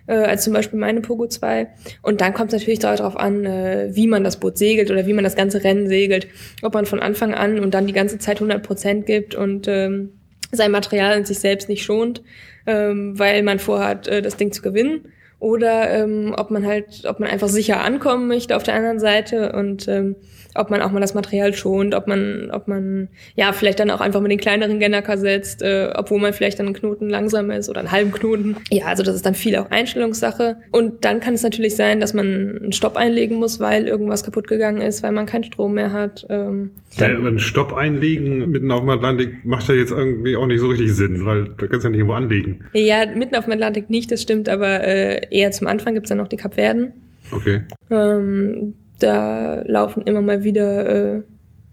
[0.10, 1.68] äh, als zum Beispiel meine Pogo 2.
[2.02, 5.14] Und dann kommt es natürlich darauf an, äh, wie man das Boot segelt oder wie
[5.14, 6.28] man das ganze Rennen segelt.
[6.64, 10.14] Ob man von Anfang an und dann die ganze Zeit 100 Prozent gibt und ähm,
[10.52, 12.24] sein Material in sich selbst nicht schont,
[12.66, 17.20] ähm, weil man vorhat, äh, das Ding zu gewinnen oder ähm, ob man halt, ob
[17.20, 20.16] man einfach sicher ankommen möchte auf der anderen Seite und ähm,
[20.56, 24.02] ob man auch mal das Material schont, ob man, ob man ja vielleicht dann auch
[24.02, 27.70] einfach mit den kleineren Gennaker setzt, äh, obwohl man vielleicht dann einen Knoten langsam ist
[27.70, 28.58] oder einen halben Knoten.
[28.72, 30.58] Ja, also das ist dann viel auch Einstellungssache.
[30.72, 32.26] Und dann kann es natürlich sein, dass man
[32.62, 36.26] einen Stopp einlegen muss, weil irgendwas kaputt gegangen ist, weil man keinen Strom mehr hat.
[36.30, 40.60] Ähm, ja, einen Stopp einlegen mitten auf dem Atlantik macht ja jetzt irgendwie auch nicht
[40.60, 42.66] so richtig Sinn, weil da kannst du ja nicht irgendwo anlegen.
[42.74, 46.18] Ja, mitten auf dem Atlantik nicht, das stimmt, aber äh, eher zum Anfang gibt's dann
[46.18, 46.94] noch die Kapverden.
[47.32, 47.62] Okay.
[47.90, 51.22] Ähm, da laufen immer mal wieder äh,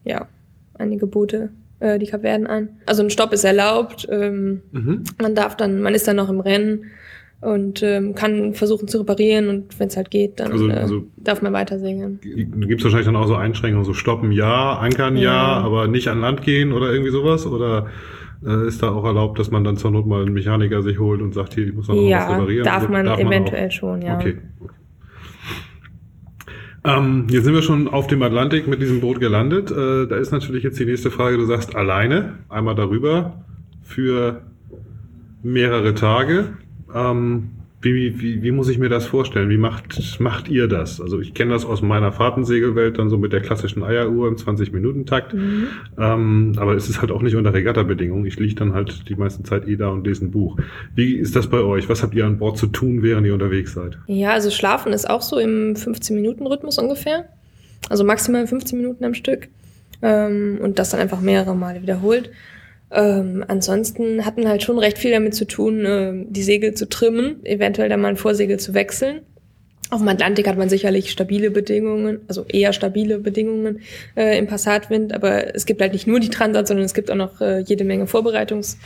[0.04, 0.28] ja,
[0.74, 2.68] einige Boote äh, die Kapverden an.
[2.86, 4.06] Also ein Stopp ist erlaubt.
[4.10, 5.04] Ähm, mhm.
[5.20, 6.86] Man darf dann, man ist dann noch im Rennen
[7.40, 11.04] und ähm, kann versuchen zu reparieren und wenn es halt geht, dann also, äh, also
[11.16, 12.18] darf man weiter segeln.
[12.22, 16.08] Gibt es wahrscheinlich dann auch so Einschränkungen, so stoppen ja, ankern ja, ja, aber nicht
[16.08, 17.46] an Land gehen oder irgendwie sowas?
[17.46, 17.88] Oder
[18.44, 21.22] äh, ist da auch erlaubt, dass man dann zur Not mal einen Mechaniker sich holt
[21.22, 22.64] und sagt, hier, ich muss noch ja, was reparieren?
[22.64, 24.16] Darf man darf eventuell man schon, ja.
[24.16, 24.38] Okay.
[24.60, 24.74] okay.
[26.84, 29.72] Ähm, jetzt sind wir schon auf dem Atlantik mit diesem Boot gelandet.
[29.72, 33.44] Äh, da ist natürlich jetzt die nächste Frage, du sagst alleine, einmal darüber
[33.82, 34.42] für
[35.42, 36.56] mehrere Tage.
[36.94, 37.50] Ähm,
[37.94, 39.50] wie, wie, wie muss ich mir das vorstellen?
[39.50, 41.00] Wie macht, macht ihr das?
[41.00, 45.34] Also ich kenne das aus meiner Fahrtensegelwelt dann so mit der klassischen Eieruhr im 20-Minuten-Takt.
[45.34, 45.68] Mhm.
[45.98, 48.26] Ähm, aber es ist halt auch nicht unter Regatta-Bedingungen.
[48.26, 50.58] Ich liege dann halt die meiste Zeit eh da und lese ein Buch.
[50.94, 51.88] Wie ist das bei euch?
[51.88, 53.98] Was habt ihr an Bord zu tun, während ihr unterwegs seid?
[54.06, 57.26] Ja, also schlafen ist auch so im 15-Minuten-Rhythmus ungefähr.
[57.88, 59.48] Also maximal 15 Minuten am Stück.
[60.02, 62.30] Ähm, und das dann einfach mehrere Male wiederholt.
[62.90, 67.44] Ähm, ansonsten hatten halt schon recht viel damit zu tun, äh, die Segel zu trimmen,
[67.44, 69.22] eventuell dann mal ein Vorsegel zu wechseln.
[69.88, 73.80] Auf dem Atlantik hat man sicherlich stabile Bedingungen, also eher stabile Bedingungen
[74.16, 77.16] äh, im Passatwind, aber es gibt halt nicht nur die Transat, sondern es gibt auch
[77.16, 78.78] noch äh, jede Menge Vorbereitungs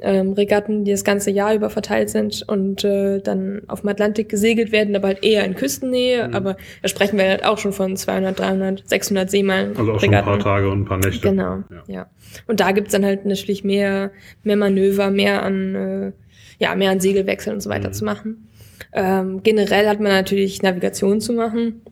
[0.00, 4.28] ähm, Regatten, die das ganze Jahr über verteilt sind und äh, dann auf dem Atlantik
[4.28, 6.28] gesegelt werden, aber halt eher in Küstennähe.
[6.28, 6.34] Mhm.
[6.34, 9.76] Aber da sprechen wir halt auch schon von 200, 300, 600 Seemeilen.
[9.76, 10.24] Also auch Regatten.
[10.24, 11.28] schon ein paar Tage und ein paar Nächte.
[11.28, 11.82] Genau, ja.
[11.86, 12.06] ja.
[12.46, 14.10] Und da gibt's dann halt natürlich mehr,
[14.42, 16.12] mehr Manöver, mehr an, äh,
[16.58, 17.94] ja, mehr an Segelwechseln und so weiter mhm.
[17.94, 18.48] zu machen.
[18.92, 21.82] Ähm, generell hat man natürlich Navigation zu machen.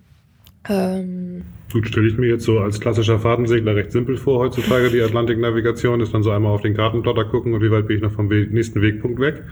[0.68, 4.90] Ähm, Gut, stelle ich mir jetzt so als klassischer Fahrtensegler recht simpel vor heutzutage.
[4.90, 8.02] Die Atlantik-Navigation ist dann so einmal auf den Kartenplotter gucken und wie weit bin ich
[8.02, 9.42] noch vom Weg, nächsten Wegpunkt weg.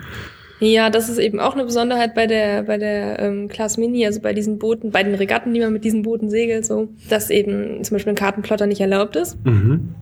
[0.59, 4.21] Ja, das ist eben auch eine Besonderheit bei der bei der ähm, Class Mini, also
[4.21, 7.83] bei diesen Booten, bei den Regatten, die man mit diesen Booten segelt, so, dass eben
[7.83, 9.43] zum Beispiel ein Kartenplotter nicht erlaubt ist.
[9.47, 9.95] Mhm.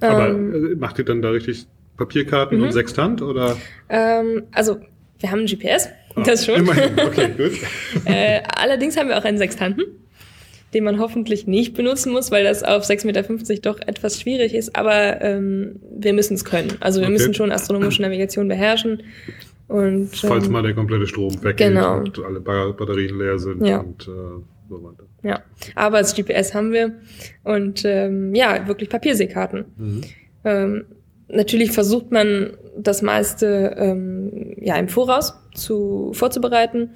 [0.00, 1.66] Aber ähm, äh, macht ihr dann da richtig
[1.98, 2.64] Papierkarten mhm.
[2.64, 3.58] und Sextant oder?
[3.90, 4.78] Ähm, also
[5.18, 6.60] wir haben ein GPS, oh, das schon.
[6.60, 6.98] Immerhin.
[6.98, 7.52] Okay, gut.
[8.06, 9.84] äh, allerdings haben wir auch einen Sextanten
[10.74, 13.22] den man hoffentlich nicht benutzen muss, weil das auf 6,50 Meter
[13.62, 14.74] doch etwas schwierig ist.
[14.74, 16.72] Aber ähm, wir müssen es können.
[16.80, 17.12] Also wir okay.
[17.12, 19.02] müssen schon astronomische Navigation beherrschen.
[19.68, 21.98] Und, ähm, Falls mal der komplette Strom weggeht genau.
[21.98, 23.78] und alle Batterien leer sind ja.
[23.78, 25.04] und äh, so weiter.
[25.22, 25.42] Ja,
[25.74, 26.92] aber das GPS haben wir
[27.44, 29.64] und ähm, ja, wirklich Papierseekarten.
[29.76, 30.00] Mhm.
[30.44, 30.84] Ähm,
[31.28, 36.90] natürlich versucht man das meiste ähm, ja im Voraus zu vorzubereiten.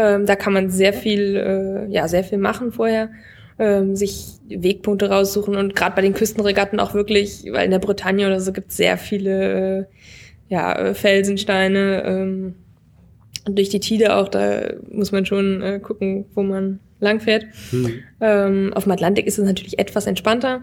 [0.00, 3.10] Ähm, da kann man sehr viel, äh, ja, sehr viel machen vorher,
[3.58, 8.26] ähm, sich Wegpunkte raussuchen und gerade bei den Küstenregatten auch wirklich, weil in der Bretagne
[8.26, 9.84] oder so gibt es sehr viele, äh,
[10.48, 12.54] ja, äh, Felsensteine, ähm,
[13.44, 17.44] durch die Tide auch, da muss man schon äh, gucken, wo man langfährt.
[17.70, 18.02] Mhm.
[18.22, 20.62] Ähm, auf dem Atlantik ist es natürlich etwas entspannter.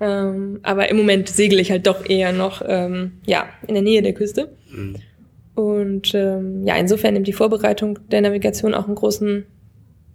[0.00, 4.02] Ähm, aber im Moment segel ich halt doch eher noch ähm, ja, in der Nähe
[4.02, 4.52] der Küste.
[4.70, 4.96] Mhm.
[5.54, 9.46] Und ähm, ja, insofern nimmt die Vorbereitung der Navigation auch einen großen,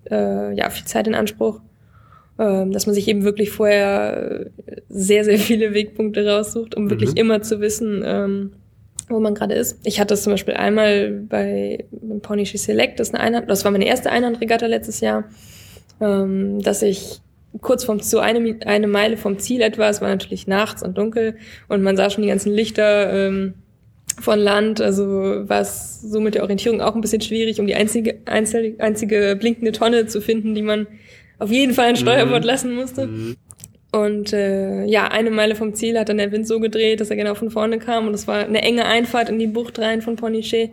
[0.10, 1.62] äh, ja, viel Zeit in Anspruch,
[2.38, 4.48] ähm, dass man sich eben wirklich vorher
[4.90, 6.90] sehr, sehr viele Wegpunkte raussucht, um mhm.
[6.90, 8.54] wirklich immer zu wissen, ähm,
[9.08, 9.80] wo man gerade ist.
[9.84, 13.64] Ich hatte das zum Beispiel einmal bei dem Pony Select, das, ist eine Einhand, das
[13.64, 15.24] war meine erste Einhandregatta letztes Jahr,
[16.02, 17.22] ähm, dass ich
[17.62, 21.38] kurz vom so eine, eine Meile vom Ziel etwa, es war natürlich nachts und dunkel
[21.68, 23.56] und man sah schon die ganzen Lichter, ähm,
[24.22, 27.76] von Land, also war es so mit der Orientierung auch ein bisschen schwierig, um die
[27.76, 30.88] einzige, einzige, einzige blinkende Tonne zu finden, die man
[31.40, 32.48] auf jeden Fall ein Steuerbord mhm.
[32.48, 33.08] lassen musste.
[33.08, 33.36] Mhm.
[33.92, 37.16] Und äh, ja, eine Meile vom Ziel hat dann der Wind so gedreht, dass er
[37.16, 40.16] genau von vorne kam und es war eine enge Einfahrt in die Bucht rein von
[40.16, 40.72] Pornichet.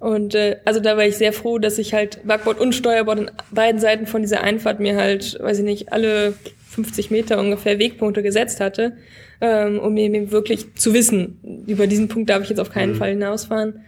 [0.00, 3.30] Und äh, also da war ich sehr froh, dass ich halt Backbord und Steuerbord an
[3.50, 6.34] beiden Seiten von dieser Einfahrt mir halt, weiß ich nicht, alle
[6.70, 8.94] 50 Meter ungefähr Wegpunkte gesetzt hatte
[9.40, 12.96] ähm, um eben wirklich zu wissen, über diesen Punkt darf ich jetzt auf keinen mhm.
[12.96, 13.80] Fall hinausfahren.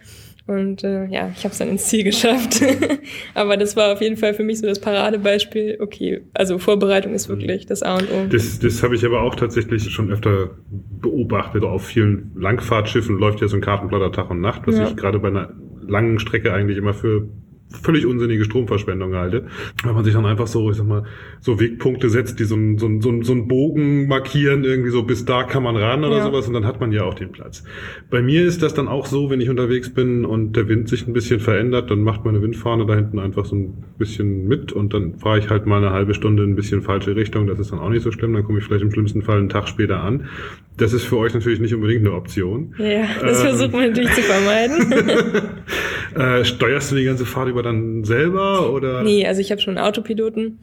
[0.47, 2.61] Und äh, ja, ich habe es dann ins Ziel geschafft.
[3.35, 5.79] Aber das war auf jeden Fall für mich so das Paradebeispiel.
[5.81, 8.27] Okay, also Vorbereitung ist wirklich das A und O.
[8.29, 10.51] Das, das habe ich aber auch tatsächlich schon öfter
[11.01, 11.63] beobachtet.
[11.63, 14.89] Auf vielen Langfahrtschiffen läuft ja so ein Kartenblatter Tag und Nacht, was ja.
[14.89, 17.29] ich gerade bei einer langen Strecke eigentlich immer für
[17.71, 19.47] völlig unsinnige Stromverschwendung halte.
[19.85, 21.05] Wenn man sich dann einfach so, ich sag mal,
[21.41, 24.91] so Wegpunkte setzt, die so einen so ein, so ein, so ein Bogen markieren, irgendwie
[24.91, 26.25] so bis da kann man ran oder ja.
[26.25, 27.65] sowas und dann hat man ja auch den Platz.
[28.11, 31.07] Bei mir ist das dann auch so, wenn ich unterwegs bin und der Wind sich
[31.07, 34.93] ein bisschen verändert, dann macht meine Windfahne da hinten einfach so ein bisschen mit und
[34.95, 37.47] dann fahre ich halt mal eine halbe Stunde ein bisschen falsche Richtung.
[37.47, 39.49] Das ist dann auch nicht so schlimm, dann komme ich vielleicht im schlimmsten Fall einen
[39.49, 40.29] Tag später an.
[40.77, 42.75] Das ist für euch natürlich nicht unbedingt eine Option.
[42.79, 44.93] Ja, das ähm, versucht man natürlich zu vermeiden.
[46.15, 49.03] äh, steuerst du die ganze Fahrt über dann selber oder?
[49.03, 50.59] Nee, also ich habe schon einen Autopiloten.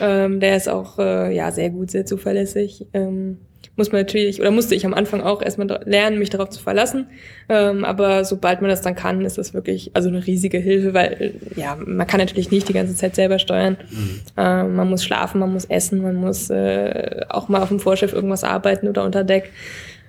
[0.00, 2.86] Ähm, der ist auch äh, ja sehr gut, sehr zuverlässig.
[2.92, 3.38] Ähm,
[3.76, 7.06] muss man natürlich, oder musste ich am Anfang auch erstmal lernen, mich darauf zu verlassen.
[7.48, 11.34] Ähm, aber sobald man das dann kann, ist das wirklich also eine riesige Hilfe, weil
[11.56, 13.78] ja, man kann natürlich nicht die ganze Zeit selber steuern.
[13.90, 14.20] Mhm.
[14.36, 18.12] Ähm, man muss schlafen, man muss essen, man muss äh, auch mal auf dem Vorschiff
[18.12, 19.50] irgendwas arbeiten oder unter Deck.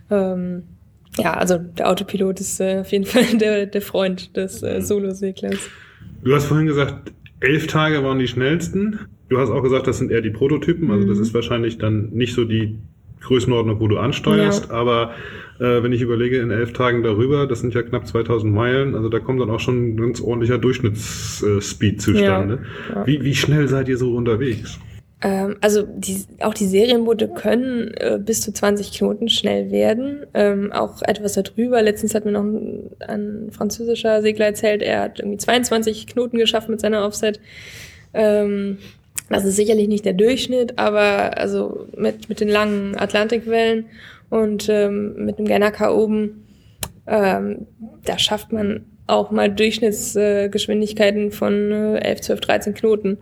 [0.09, 0.63] Ähm,
[1.17, 4.81] ja, also der Autopilot ist äh, auf jeden Fall der, der Freund des äh, mhm.
[4.81, 5.59] Solo-Seglers.
[6.23, 8.99] Du hast vorhin gesagt, elf Tage waren die schnellsten.
[9.29, 11.23] Du hast auch gesagt, das sind eher die Prototypen, also das mhm.
[11.23, 12.77] ist wahrscheinlich dann nicht so die
[13.21, 14.75] Größenordnung, wo du ansteuerst, ja.
[14.75, 15.13] aber
[15.59, 19.09] äh, wenn ich überlege, in elf Tagen darüber, das sind ja knapp 2000 Meilen, also
[19.09, 22.59] da kommt dann auch schon ein ganz ordentlicher Durchschnittsspeed zustande.
[22.89, 22.95] Ja.
[22.95, 23.07] Ja.
[23.07, 24.79] Wie, wie schnell seid ihr so unterwegs?
[25.21, 30.71] Ähm, also die, auch die Serienboote können äh, bis zu 20 Knoten schnell werden, ähm,
[30.71, 31.81] auch etwas darüber.
[31.81, 36.69] Letztens hat mir noch ein, ein, französischer Segler erzählt, er hat irgendwie 22 Knoten geschafft
[36.69, 37.39] mit seiner Offset.
[38.13, 38.79] Ähm,
[39.29, 43.85] das ist sicherlich nicht der Durchschnitt, aber also mit, mit den langen Atlantikwellen
[44.29, 46.47] und ähm, mit dem Genaka oben,
[47.07, 47.67] ähm,
[48.05, 53.17] da schafft man auch mal Durchschnittsgeschwindigkeiten äh, von äh, 11, 12, 13 Knoten.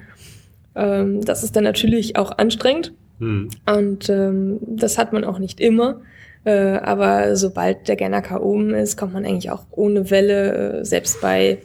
[0.79, 3.49] Ähm, das ist dann natürlich auch anstrengend hm.
[3.65, 6.01] und ähm, das hat man auch nicht immer.
[6.45, 11.19] Äh, aber sobald der Genaka oben ist, kommt man eigentlich auch ohne Welle, äh, selbst
[11.19, 11.57] bei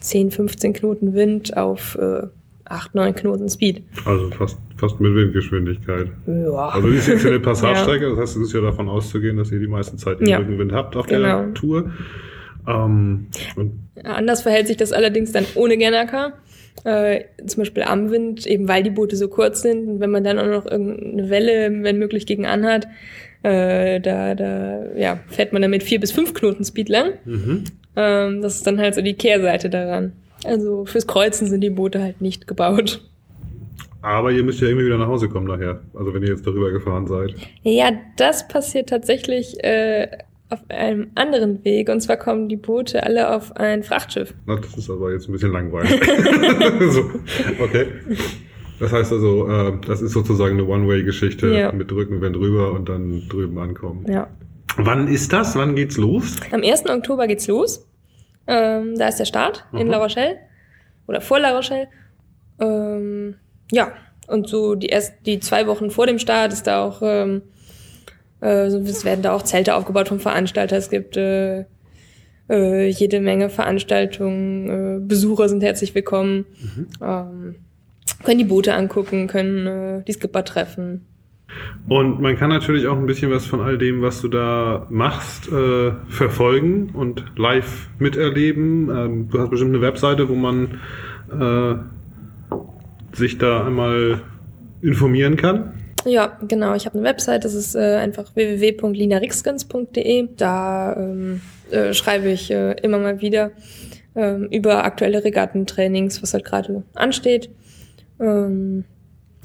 [0.00, 2.22] 10, 15 Knoten Wind auf äh,
[2.64, 3.82] 8, 9 Knoten Speed.
[4.06, 6.08] Also fast, fast mit Windgeschwindigkeit.
[6.26, 6.68] Ja.
[6.70, 8.10] Also das ist jetzt eine Passagestrecke, ja.
[8.10, 10.38] das heißt, es ist ja davon auszugehen, dass ihr die meiste Zeit ja.
[10.38, 11.42] Rückenwind habt auf genau.
[11.42, 11.90] der Tour.
[12.66, 13.26] Ähm,
[14.02, 16.32] Anders verhält sich das allerdings dann ohne Genaka.
[16.84, 20.24] Äh, zum Beispiel am Wind, eben weil die Boote so kurz sind und wenn man
[20.24, 22.86] dann auch noch irgendeine Welle, wenn möglich, gegen anhat,
[23.42, 27.12] äh, da, da ja, fährt man dann mit 4 bis 5 Knoten Speed lang.
[27.24, 27.64] Mhm.
[27.96, 30.12] Ähm, das ist dann halt so die Kehrseite daran.
[30.44, 33.00] Also fürs Kreuzen sind die Boote halt nicht gebaut.
[34.02, 35.80] Aber ihr müsst ja irgendwie wieder nach Hause kommen nachher.
[35.94, 37.34] Also wenn ihr jetzt darüber gefahren seid.
[37.62, 40.08] Ja, das passiert tatsächlich äh,
[40.50, 41.88] auf einem anderen Weg.
[41.88, 44.34] Und zwar kommen die Boote alle auf ein Frachtschiff.
[44.46, 45.90] Na, das ist aber jetzt ein bisschen langweilig.
[46.90, 47.10] so,
[47.62, 47.86] okay.
[48.78, 51.72] Das heißt also, äh, das ist sozusagen eine One-Way-Geschichte ja.
[51.72, 54.06] mit Rückenwind rüber und dann drüben ankommen.
[54.08, 54.28] Ja.
[54.76, 55.56] Wann ist das?
[55.56, 56.36] Wann geht's los?
[56.52, 56.88] Am 1.
[56.88, 57.88] Oktober geht's los.
[58.46, 59.78] Ähm, da ist der Start mhm.
[59.80, 60.36] in La Rochelle
[61.08, 61.88] oder vor La Rochelle.
[62.60, 63.36] Ähm,
[63.72, 63.92] ja,
[64.28, 67.42] und so die erst die zwei Wochen vor dem Start ist da auch, ähm,
[68.40, 70.76] äh, es werden da auch Zelte aufgebaut vom Veranstalter.
[70.76, 71.64] Es gibt äh,
[72.48, 74.68] äh, jede Menge Veranstaltungen.
[74.68, 76.46] Äh, Besucher sind herzlich willkommen.
[76.60, 76.86] Mhm.
[77.02, 77.54] Ähm,
[78.24, 81.06] können die Boote angucken, können äh, die Skipper treffen.
[81.88, 85.50] Und man kann natürlich auch ein bisschen was von all dem, was du da machst,
[85.50, 88.90] äh, verfolgen und live miterleben.
[88.90, 90.80] Ähm, du hast bestimmt eine Webseite, wo man
[91.30, 91.76] äh,
[93.16, 94.20] sich da einmal
[94.82, 95.74] informieren kann.
[96.06, 96.74] Ja, genau.
[96.74, 100.28] Ich habe eine Website, das ist äh, einfach www.linarixgens.de.
[100.36, 101.40] Da ähm,
[101.70, 103.50] äh, schreibe ich äh, immer mal wieder
[104.14, 107.50] ähm, über aktuelle Regattentrainings, was halt gerade ansteht.
[108.20, 108.84] Ähm,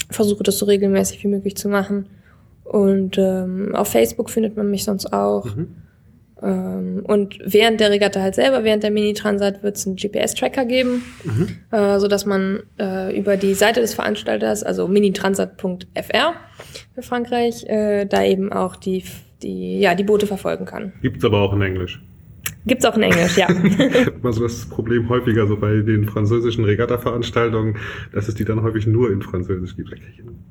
[0.09, 2.07] versuche das so regelmäßig wie möglich zu machen.
[2.63, 5.45] Und ähm, auf Facebook findet man mich sonst auch.
[5.45, 5.75] Mhm.
[6.43, 11.03] Ähm, und während der Regatta halt selber, während der Mini-Transat, wird es einen GPS-Tracker geben,
[11.23, 11.57] mhm.
[11.71, 16.33] äh, so dass man äh, über die Seite des Veranstalters, also minitransat.fr
[16.95, 19.03] für Frankreich, äh, da eben auch die,
[19.43, 20.93] die, ja, die Boote verfolgen kann.
[21.01, 22.01] Gibt's aber auch in Englisch.
[22.65, 23.47] Gibt's auch in Englisch, ja.
[24.23, 27.77] also das Problem häufiger so bei den französischen Regatta-Veranstaltungen,
[28.13, 29.91] dass es die dann häufig nur in Französisch gibt.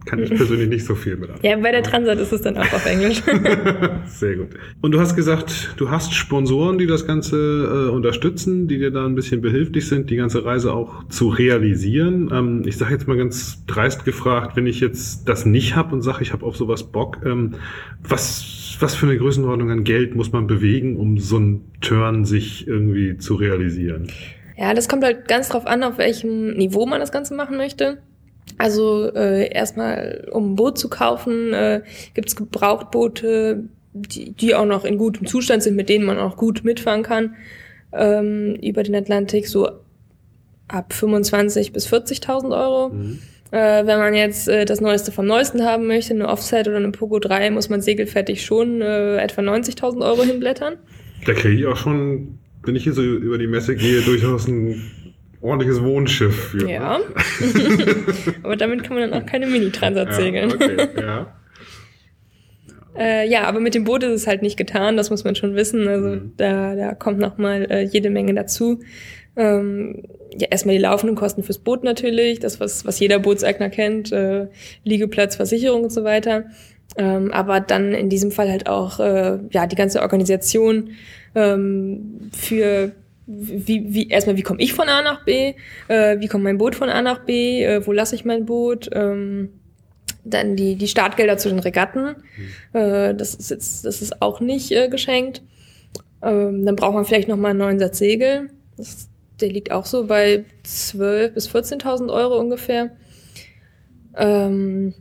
[0.07, 2.73] Kann ich persönlich nicht so viel mit Ja, bei der Transat ist es dann auch
[2.73, 3.23] auf Englisch.
[4.07, 4.49] Sehr gut.
[4.81, 9.07] Und du hast gesagt, du hast Sponsoren, die das Ganze äh, unterstützen, die dir da
[9.07, 12.31] ein bisschen behilflich sind, die ganze Reise auch zu realisieren.
[12.33, 16.03] Ähm, ich sage jetzt mal ganz dreist gefragt, wenn ich jetzt das nicht habe und
[16.03, 17.55] sage, ich habe auf sowas Bock, ähm,
[18.03, 22.66] was was für eine Größenordnung an Geld muss man bewegen, um so einen Turn sich
[22.66, 24.10] irgendwie zu realisieren?
[24.56, 27.98] Ja, das kommt halt ganz drauf an, auf welchem Niveau man das Ganze machen möchte.
[28.58, 31.82] Also äh, erstmal, um ein Boot zu kaufen, äh,
[32.14, 36.36] gibt es Gebrauchtboote, die, die auch noch in gutem Zustand sind, mit denen man auch
[36.36, 37.36] gut mitfahren kann
[37.92, 39.48] ähm, über den Atlantik.
[39.48, 39.68] So
[40.68, 42.90] ab 25 bis 40.000 Euro.
[42.90, 43.18] Mhm.
[43.52, 46.90] Äh, wenn man jetzt äh, das Neueste vom Neuesten haben möchte, eine Offset oder eine
[46.90, 50.74] Pogo 3, muss man segelfertig schon äh, etwa 90.000 Euro hinblättern.
[51.26, 54.80] Da kriege ich auch schon, wenn ich hier so über die Messe gehe, durchaus ein
[55.40, 56.70] ordentliches Wohnschiff für.
[56.70, 56.98] Ja.
[56.98, 57.04] Ne?
[58.42, 60.50] aber damit kann man dann auch keine Mini-Transat segeln.
[60.50, 61.39] Ja, okay, ja.
[62.98, 65.55] Äh, ja, aber mit dem Boot ist es halt nicht getan, das muss man schon
[65.55, 65.87] wissen.
[65.87, 66.33] Also mhm.
[66.37, 68.81] da, da kommt noch mal äh, jede Menge dazu.
[69.37, 70.03] Ähm,
[70.38, 74.48] ja, erstmal die laufenden Kosten fürs Boot natürlich, das, was, was jeder Bootseigner kennt, äh,
[74.85, 76.46] Liegeplatz, Versicherung und so weiter.
[76.96, 80.90] Ähm, aber dann in diesem Fall halt auch äh, ja die ganze Organisation
[81.37, 82.92] ähm, für
[83.26, 85.55] wie, wie erstmal wie komme ich von A nach B,
[85.87, 88.90] äh, wie kommt mein Boot von A nach B, äh, wo lasse ich mein Boot,
[88.92, 89.60] ähm,
[90.24, 92.16] dann die die Startgelder zu den Regatten,
[92.72, 92.78] mhm.
[92.78, 95.42] äh, das ist jetzt das ist auch nicht äh, geschenkt.
[96.22, 98.50] Ähm, dann braucht man vielleicht noch mal einen neuen Satz Segel.
[98.76, 99.09] Das
[99.40, 102.90] der liegt auch so bei 12.000 bis 14.000 Euro ungefähr.
[104.14, 104.94] Ähm,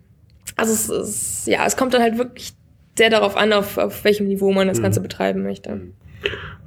[0.55, 2.53] also es ist, ja, es kommt dann halt wirklich
[2.97, 4.83] sehr darauf an, auf, auf welchem Niveau man das mhm.
[4.83, 5.81] Ganze betreiben möchte.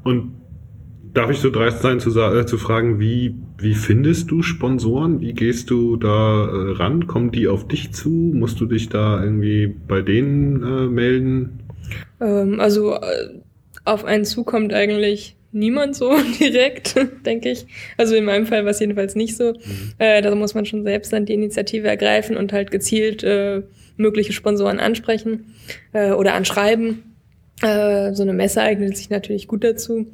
[0.05, 0.42] Und
[1.14, 5.20] darf ich so dreist sein zu, äh, zu fragen, wie, wie findest du Sponsoren?
[5.20, 7.07] Wie gehst du da äh, ran?
[7.07, 8.09] Kommen die auf dich zu?
[8.09, 11.61] Musst du dich da irgendwie bei denen äh, melden?
[12.20, 13.40] Ähm, also äh,
[13.85, 16.96] auf einen zukommt eigentlich niemand so direkt,
[17.27, 17.66] denke ich.
[17.98, 19.53] Also in meinem Fall war es jedenfalls nicht so.
[19.53, 19.92] Mhm.
[19.98, 23.62] Äh, da muss man schon selbst dann die Initiative ergreifen und halt gezielt äh,
[23.98, 25.53] mögliche Sponsoren ansprechen
[25.92, 27.03] oder anschreiben.
[27.61, 30.07] So eine Messe eignet sich natürlich gut dazu.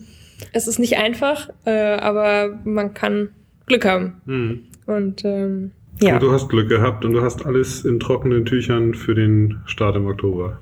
[0.53, 3.31] Es ist nicht einfach, äh, aber man kann
[3.67, 4.21] Glück haben.
[4.27, 4.61] Mhm.
[4.87, 6.15] Und ähm, ja.
[6.15, 9.97] Und du hast Glück gehabt und du hast alles in trockenen Tüchern für den Start
[9.97, 10.61] im Oktober.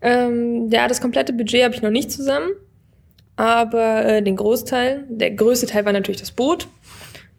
[0.00, 2.50] Ähm, ja, das komplette Budget habe ich noch nicht zusammen
[3.36, 6.68] aber äh, den Großteil, der größte Teil war natürlich das Boot.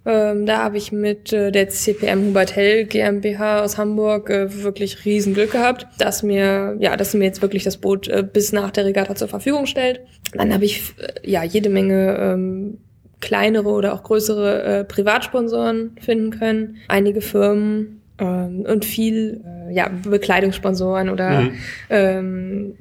[0.08, 5.04] Ähm, da habe ich mit äh, der CPM Hubert Hell GmbH aus Hamburg äh, wirklich
[5.04, 8.52] riesen Glück gehabt, dass mir ja, dass sie mir jetzt wirklich das Boot äh, bis
[8.52, 10.02] nach der Regatta zur Verfügung stellt.
[10.34, 12.78] Dann habe ich äh, ja jede Menge ähm,
[13.20, 19.90] kleinere oder auch größere äh, Privatsponsoren finden können, einige Firmen ähm, und viel äh, ja
[19.90, 21.52] Bekleidungssponsoren oder mhm.
[21.90, 22.76] ähm,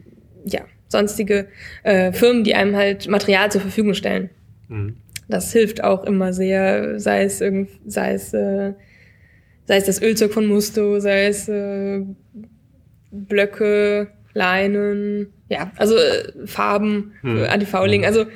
[0.44, 1.48] ja sonstige
[1.82, 4.30] Firmen, die einem halt Material zur Verfügung stellen.
[4.68, 4.94] Mhm.
[5.28, 8.74] Das hilft auch immer sehr, sei es irgend, sei es, äh,
[9.66, 12.02] sei es das Ölzeug von Musto, sei es äh,
[13.10, 17.44] Blöcke, Leinen, ja, also äh, Farben, mhm.
[17.48, 18.06] Antifouling, mhm.
[18.06, 18.26] also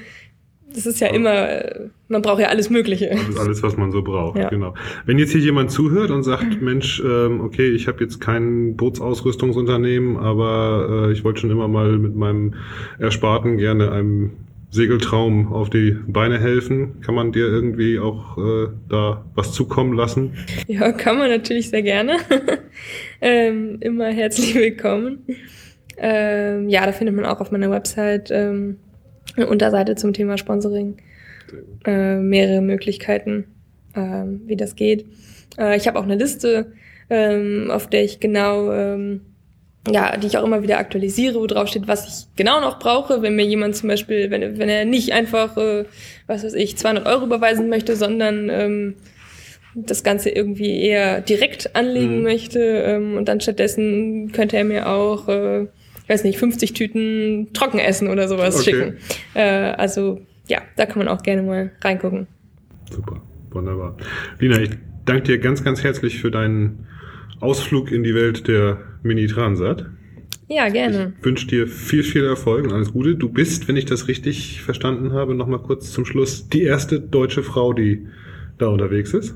[0.74, 1.62] das ist ja immer,
[2.09, 3.11] man braucht ja alles Mögliche.
[3.11, 4.48] Alles, alles was man so braucht, ja.
[4.48, 4.74] genau.
[5.07, 10.16] Wenn jetzt hier jemand zuhört und sagt, Mensch, ähm, okay, ich habe jetzt kein Bootsausrüstungsunternehmen,
[10.16, 12.55] aber äh, ich wollte schon immer mal mit meinem
[12.98, 14.33] Ersparten gerne einem
[14.70, 17.00] Segeltraum auf die Beine helfen.
[17.00, 20.35] Kann man dir irgendwie auch äh, da was zukommen lassen?
[20.66, 22.18] Ja, kann man natürlich sehr gerne.
[23.20, 25.24] ähm, immer herzlich willkommen.
[25.96, 28.76] Ähm, ja, da findet man auch auf meiner Website ähm,
[29.37, 30.98] eine Unterseite zum Thema Sponsoring.
[31.85, 33.46] Äh, mehrere Möglichkeiten,
[33.94, 35.07] äh, wie das geht.
[35.59, 36.72] Äh, ich habe auch eine Liste,
[37.09, 39.22] ähm, auf der ich genau, ähm,
[39.92, 43.22] ja, die ich auch immer wieder aktualisiere, wo drauf steht, was ich genau noch brauche,
[43.22, 45.85] wenn mir jemand zum Beispiel, wenn, wenn er nicht einfach, äh,
[46.27, 48.94] was weiß ich, 200 Euro überweisen möchte, sondern ähm,
[49.74, 52.22] das Ganze irgendwie eher direkt anlegen mhm.
[52.22, 55.66] möchte ähm, und dann stattdessen könnte er mir auch äh,
[56.09, 58.70] weiß nicht, 50 Tüten Trockenessen oder sowas okay.
[58.70, 58.96] schicken.
[59.35, 62.27] Äh, also ja, da kann man auch gerne mal reingucken.
[62.90, 63.20] Super,
[63.51, 63.96] wunderbar.
[64.38, 64.70] Lina, ich
[65.05, 66.87] danke dir ganz, ganz herzlich für deinen
[67.40, 69.87] Ausflug in die Welt der Mini-Transat.
[70.49, 71.13] Ja, gerne.
[71.19, 73.15] Ich wünsche dir viel, viel Erfolg und alles Gute.
[73.15, 77.43] Du bist, wenn ich das richtig verstanden habe, nochmal kurz zum Schluss, die erste deutsche
[77.43, 78.07] Frau, die
[78.57, 79.35] da unterwegs ist.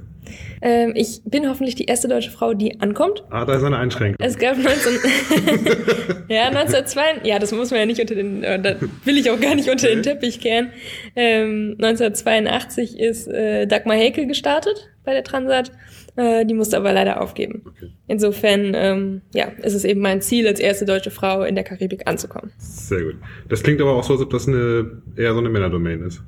[0.61, 3.25] Ähm, ich bin hoffentlich die erste deutsche Frau, die ankommt.
[3.31, 4.25] Ah, da ist eine Einschränkung.
[4.25, 4.75] Es gab 19,
[6.29, 9.41] ja, 1902, ja, das muss man ja nicht unter den, äh, da will ich auch
[9.41, 10.71] gar nicht unter den Teppich kehren.
[11.17, 15.73] Ähm, 1982 ist äh, Dagmar Häkel gestartet bei der Transat.
[16.17, 17.63] Äh, die musste aber leider aufgeben.
[17.67, 17.91] Okay.
[18.07, 22.07] Insofern, ähm, ja, ist es eben mein Ziel, als erste deutsche Frau in der Karibik
[22.07, 22.53] anzukommen.
[22.59, 23.15] Sehr gut.
[23.49, 26.23] Das klingt aber auch so, als ob das eine, eher so eine Männerdomain ist.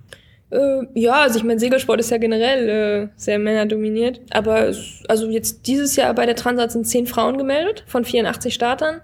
[0.50, 4.20] Äh, ja, also ich meine, Segelsport ist ja generell äh, sehr männerdominiert.
[4.30, 4.72] Aber
[5.08, 9.00] also jetzt dieses Jahr bei der Transat sind zehn Frauen gemeldet von 84 Startern.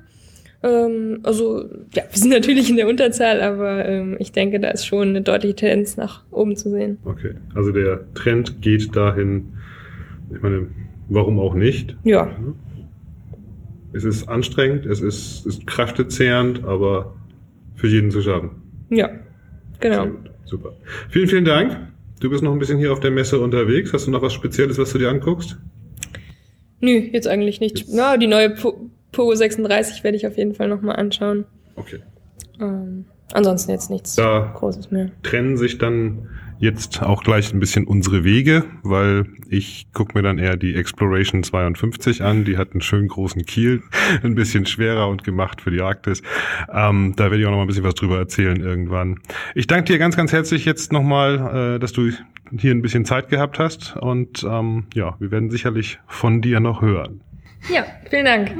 [0.62, 1.64] Ähm, also
[1.94, 5.22] ja, wir sind natürlich in der Unterzahl, aber ähm, ich denke, da ist schon eine
[5.22, 6.98] deutliche Tendenz nach oben zu sehen.
[7.04, 9.54] Okay, also der Trend geht dahin.
[10.34, 10.66] Ich meine,
[11.08, 11.96] warum auch nicht?
[12.04, 12.30] Ja.
[13.92, 17.14] Es ist anstrengend, es ist, ist kräftezehrend, aber
[17.74, 18.50] für jeden zu schaffen.
[18.90, 19.10] Ja,
[19.80, 20.06] genau.
[20.44, 20.72] Super.
[21.08, 21.76] Vielen, vielen Dank.
[22.20, 23.92] Du bist noch ein bisschen hier auf der Messe unterwegs.
[23.92, 25.56] Hast du noch was Spezielles, was du dir anguckst?
[26.80, 27.78] Nö, jetzt eigentlich nicht.
[27.78, 31.44] Jetzt- Na, die neue Po- Pogo 36 werde ich auf jeden Fall nochmal anschauen.
[31.76, 31.98] Okay.
[32.60, 35.10] Ähm, ansonsten jetzt nichts Da Großes mehr.
[35.22, 36.28] trennen sich dann
[36.60, 41.42] jetzt auch gleich ein bisschen unsere Wege, weil ich gucke mir dann eher die Exploration
[41.42, 42.44] 52 an.
[42.44, 43.82] Die hat einen schönen großen Kiel,
[44.22, 46.22] ein bisschen schwerer und gemacht für die Arktis.
[46.72, 49.18] Ähm, da werde ich auch noch mal ein bisschen was drüber erzählen irgendwann.
[49.54, 52.10] Ich danke dir ganz, ganz herzlich jetzt nochmal, äh, dass du
[52.56, 56.82] hier ein bisschen Zeit gehabt hast und ähm, ja, wir werden sicherlich von dir noch
[56.82, 57.22] hören.
[57.72, 58.50] Ja, vielen Dank.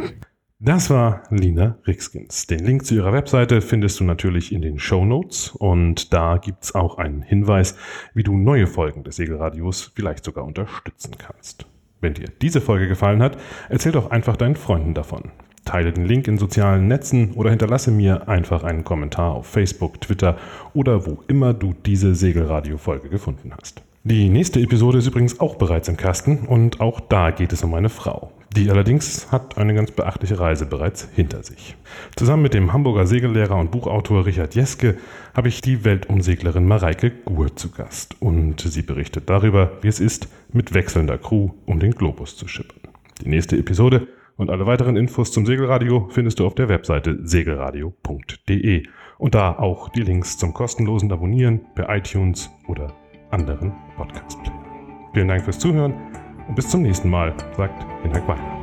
[0.63, 2.47] Das war Lina Rixkins.
[2.47, 6.75] Den Link zu ihrer Webseite findest du natürlich in den Show Notes und da gibt's
[6.75, 7.79] auch einen Hinweis,
[8.13, 11.65] wie du neue Folgen des Segelradios vielleicht sogar unterstützen kannst.
[12.03, 13.39] Wenn dir diese Folge gefallen hat,
[13.71, 15.33] erzähl doch einfach deinen Freunden davon.
[15.65, 20.37] Teile den Link in sozialen Netzen oder hinterlasse mir einfach einen Kommentar auf Facebook, Twitter
[20.75, 23.83] oder wo immer du diese Segelradio-Folge gefunden hast.
[24.03, 27.75] Die nächste Episode ist übrigens auch bereits im Kasten und auch da geht es um
[27.75, 28.33] eine Frau.
[28.57, 31.77] Die allerdings hat eine ganz beachtliche Reise bereits hinter sich.
[32.17, 34.97] Zusammen mit dem Hamburger Segellehrer und Buchautor Richard Jeske
[35.35, 40.29] habe ich die Weltumseglerin Mareike Gur zu Gast und sie berichtet darüber, wie es ist,
[40.51, 42.81] mit wechselnder Crew um den Globus zu schippern.
[43.21, 48.83] Die nächste Episode und alle weiteren Infos zum Segelradio findest du auf der Webseite segelradio.de
[49.19, 52.95] und da auch die Links zum kostenlosen Abonnieren per iTunes oder
[53.31, 54.65] anderen Podcast-Playern.
[55.13, 55.93] Vielen Dank fürs Zuhören
[56.49, 58.61] und bis zum nächsten Mal, sagt Hinak Weiler.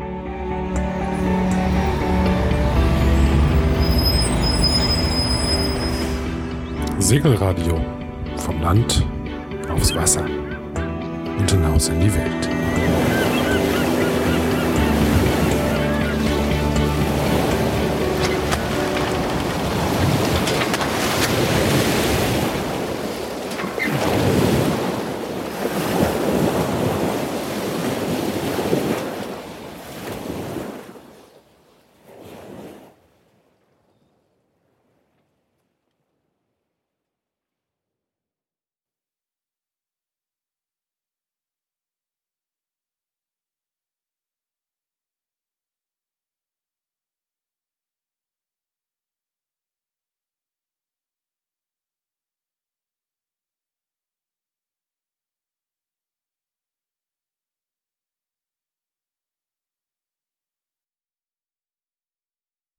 [6.97, 7.79] Segelradio.
[8.37, 9.05] Vom Land
[9.69, 10.25] aufs Wasser
[11.37, 12.49] und hinaus in die Welt.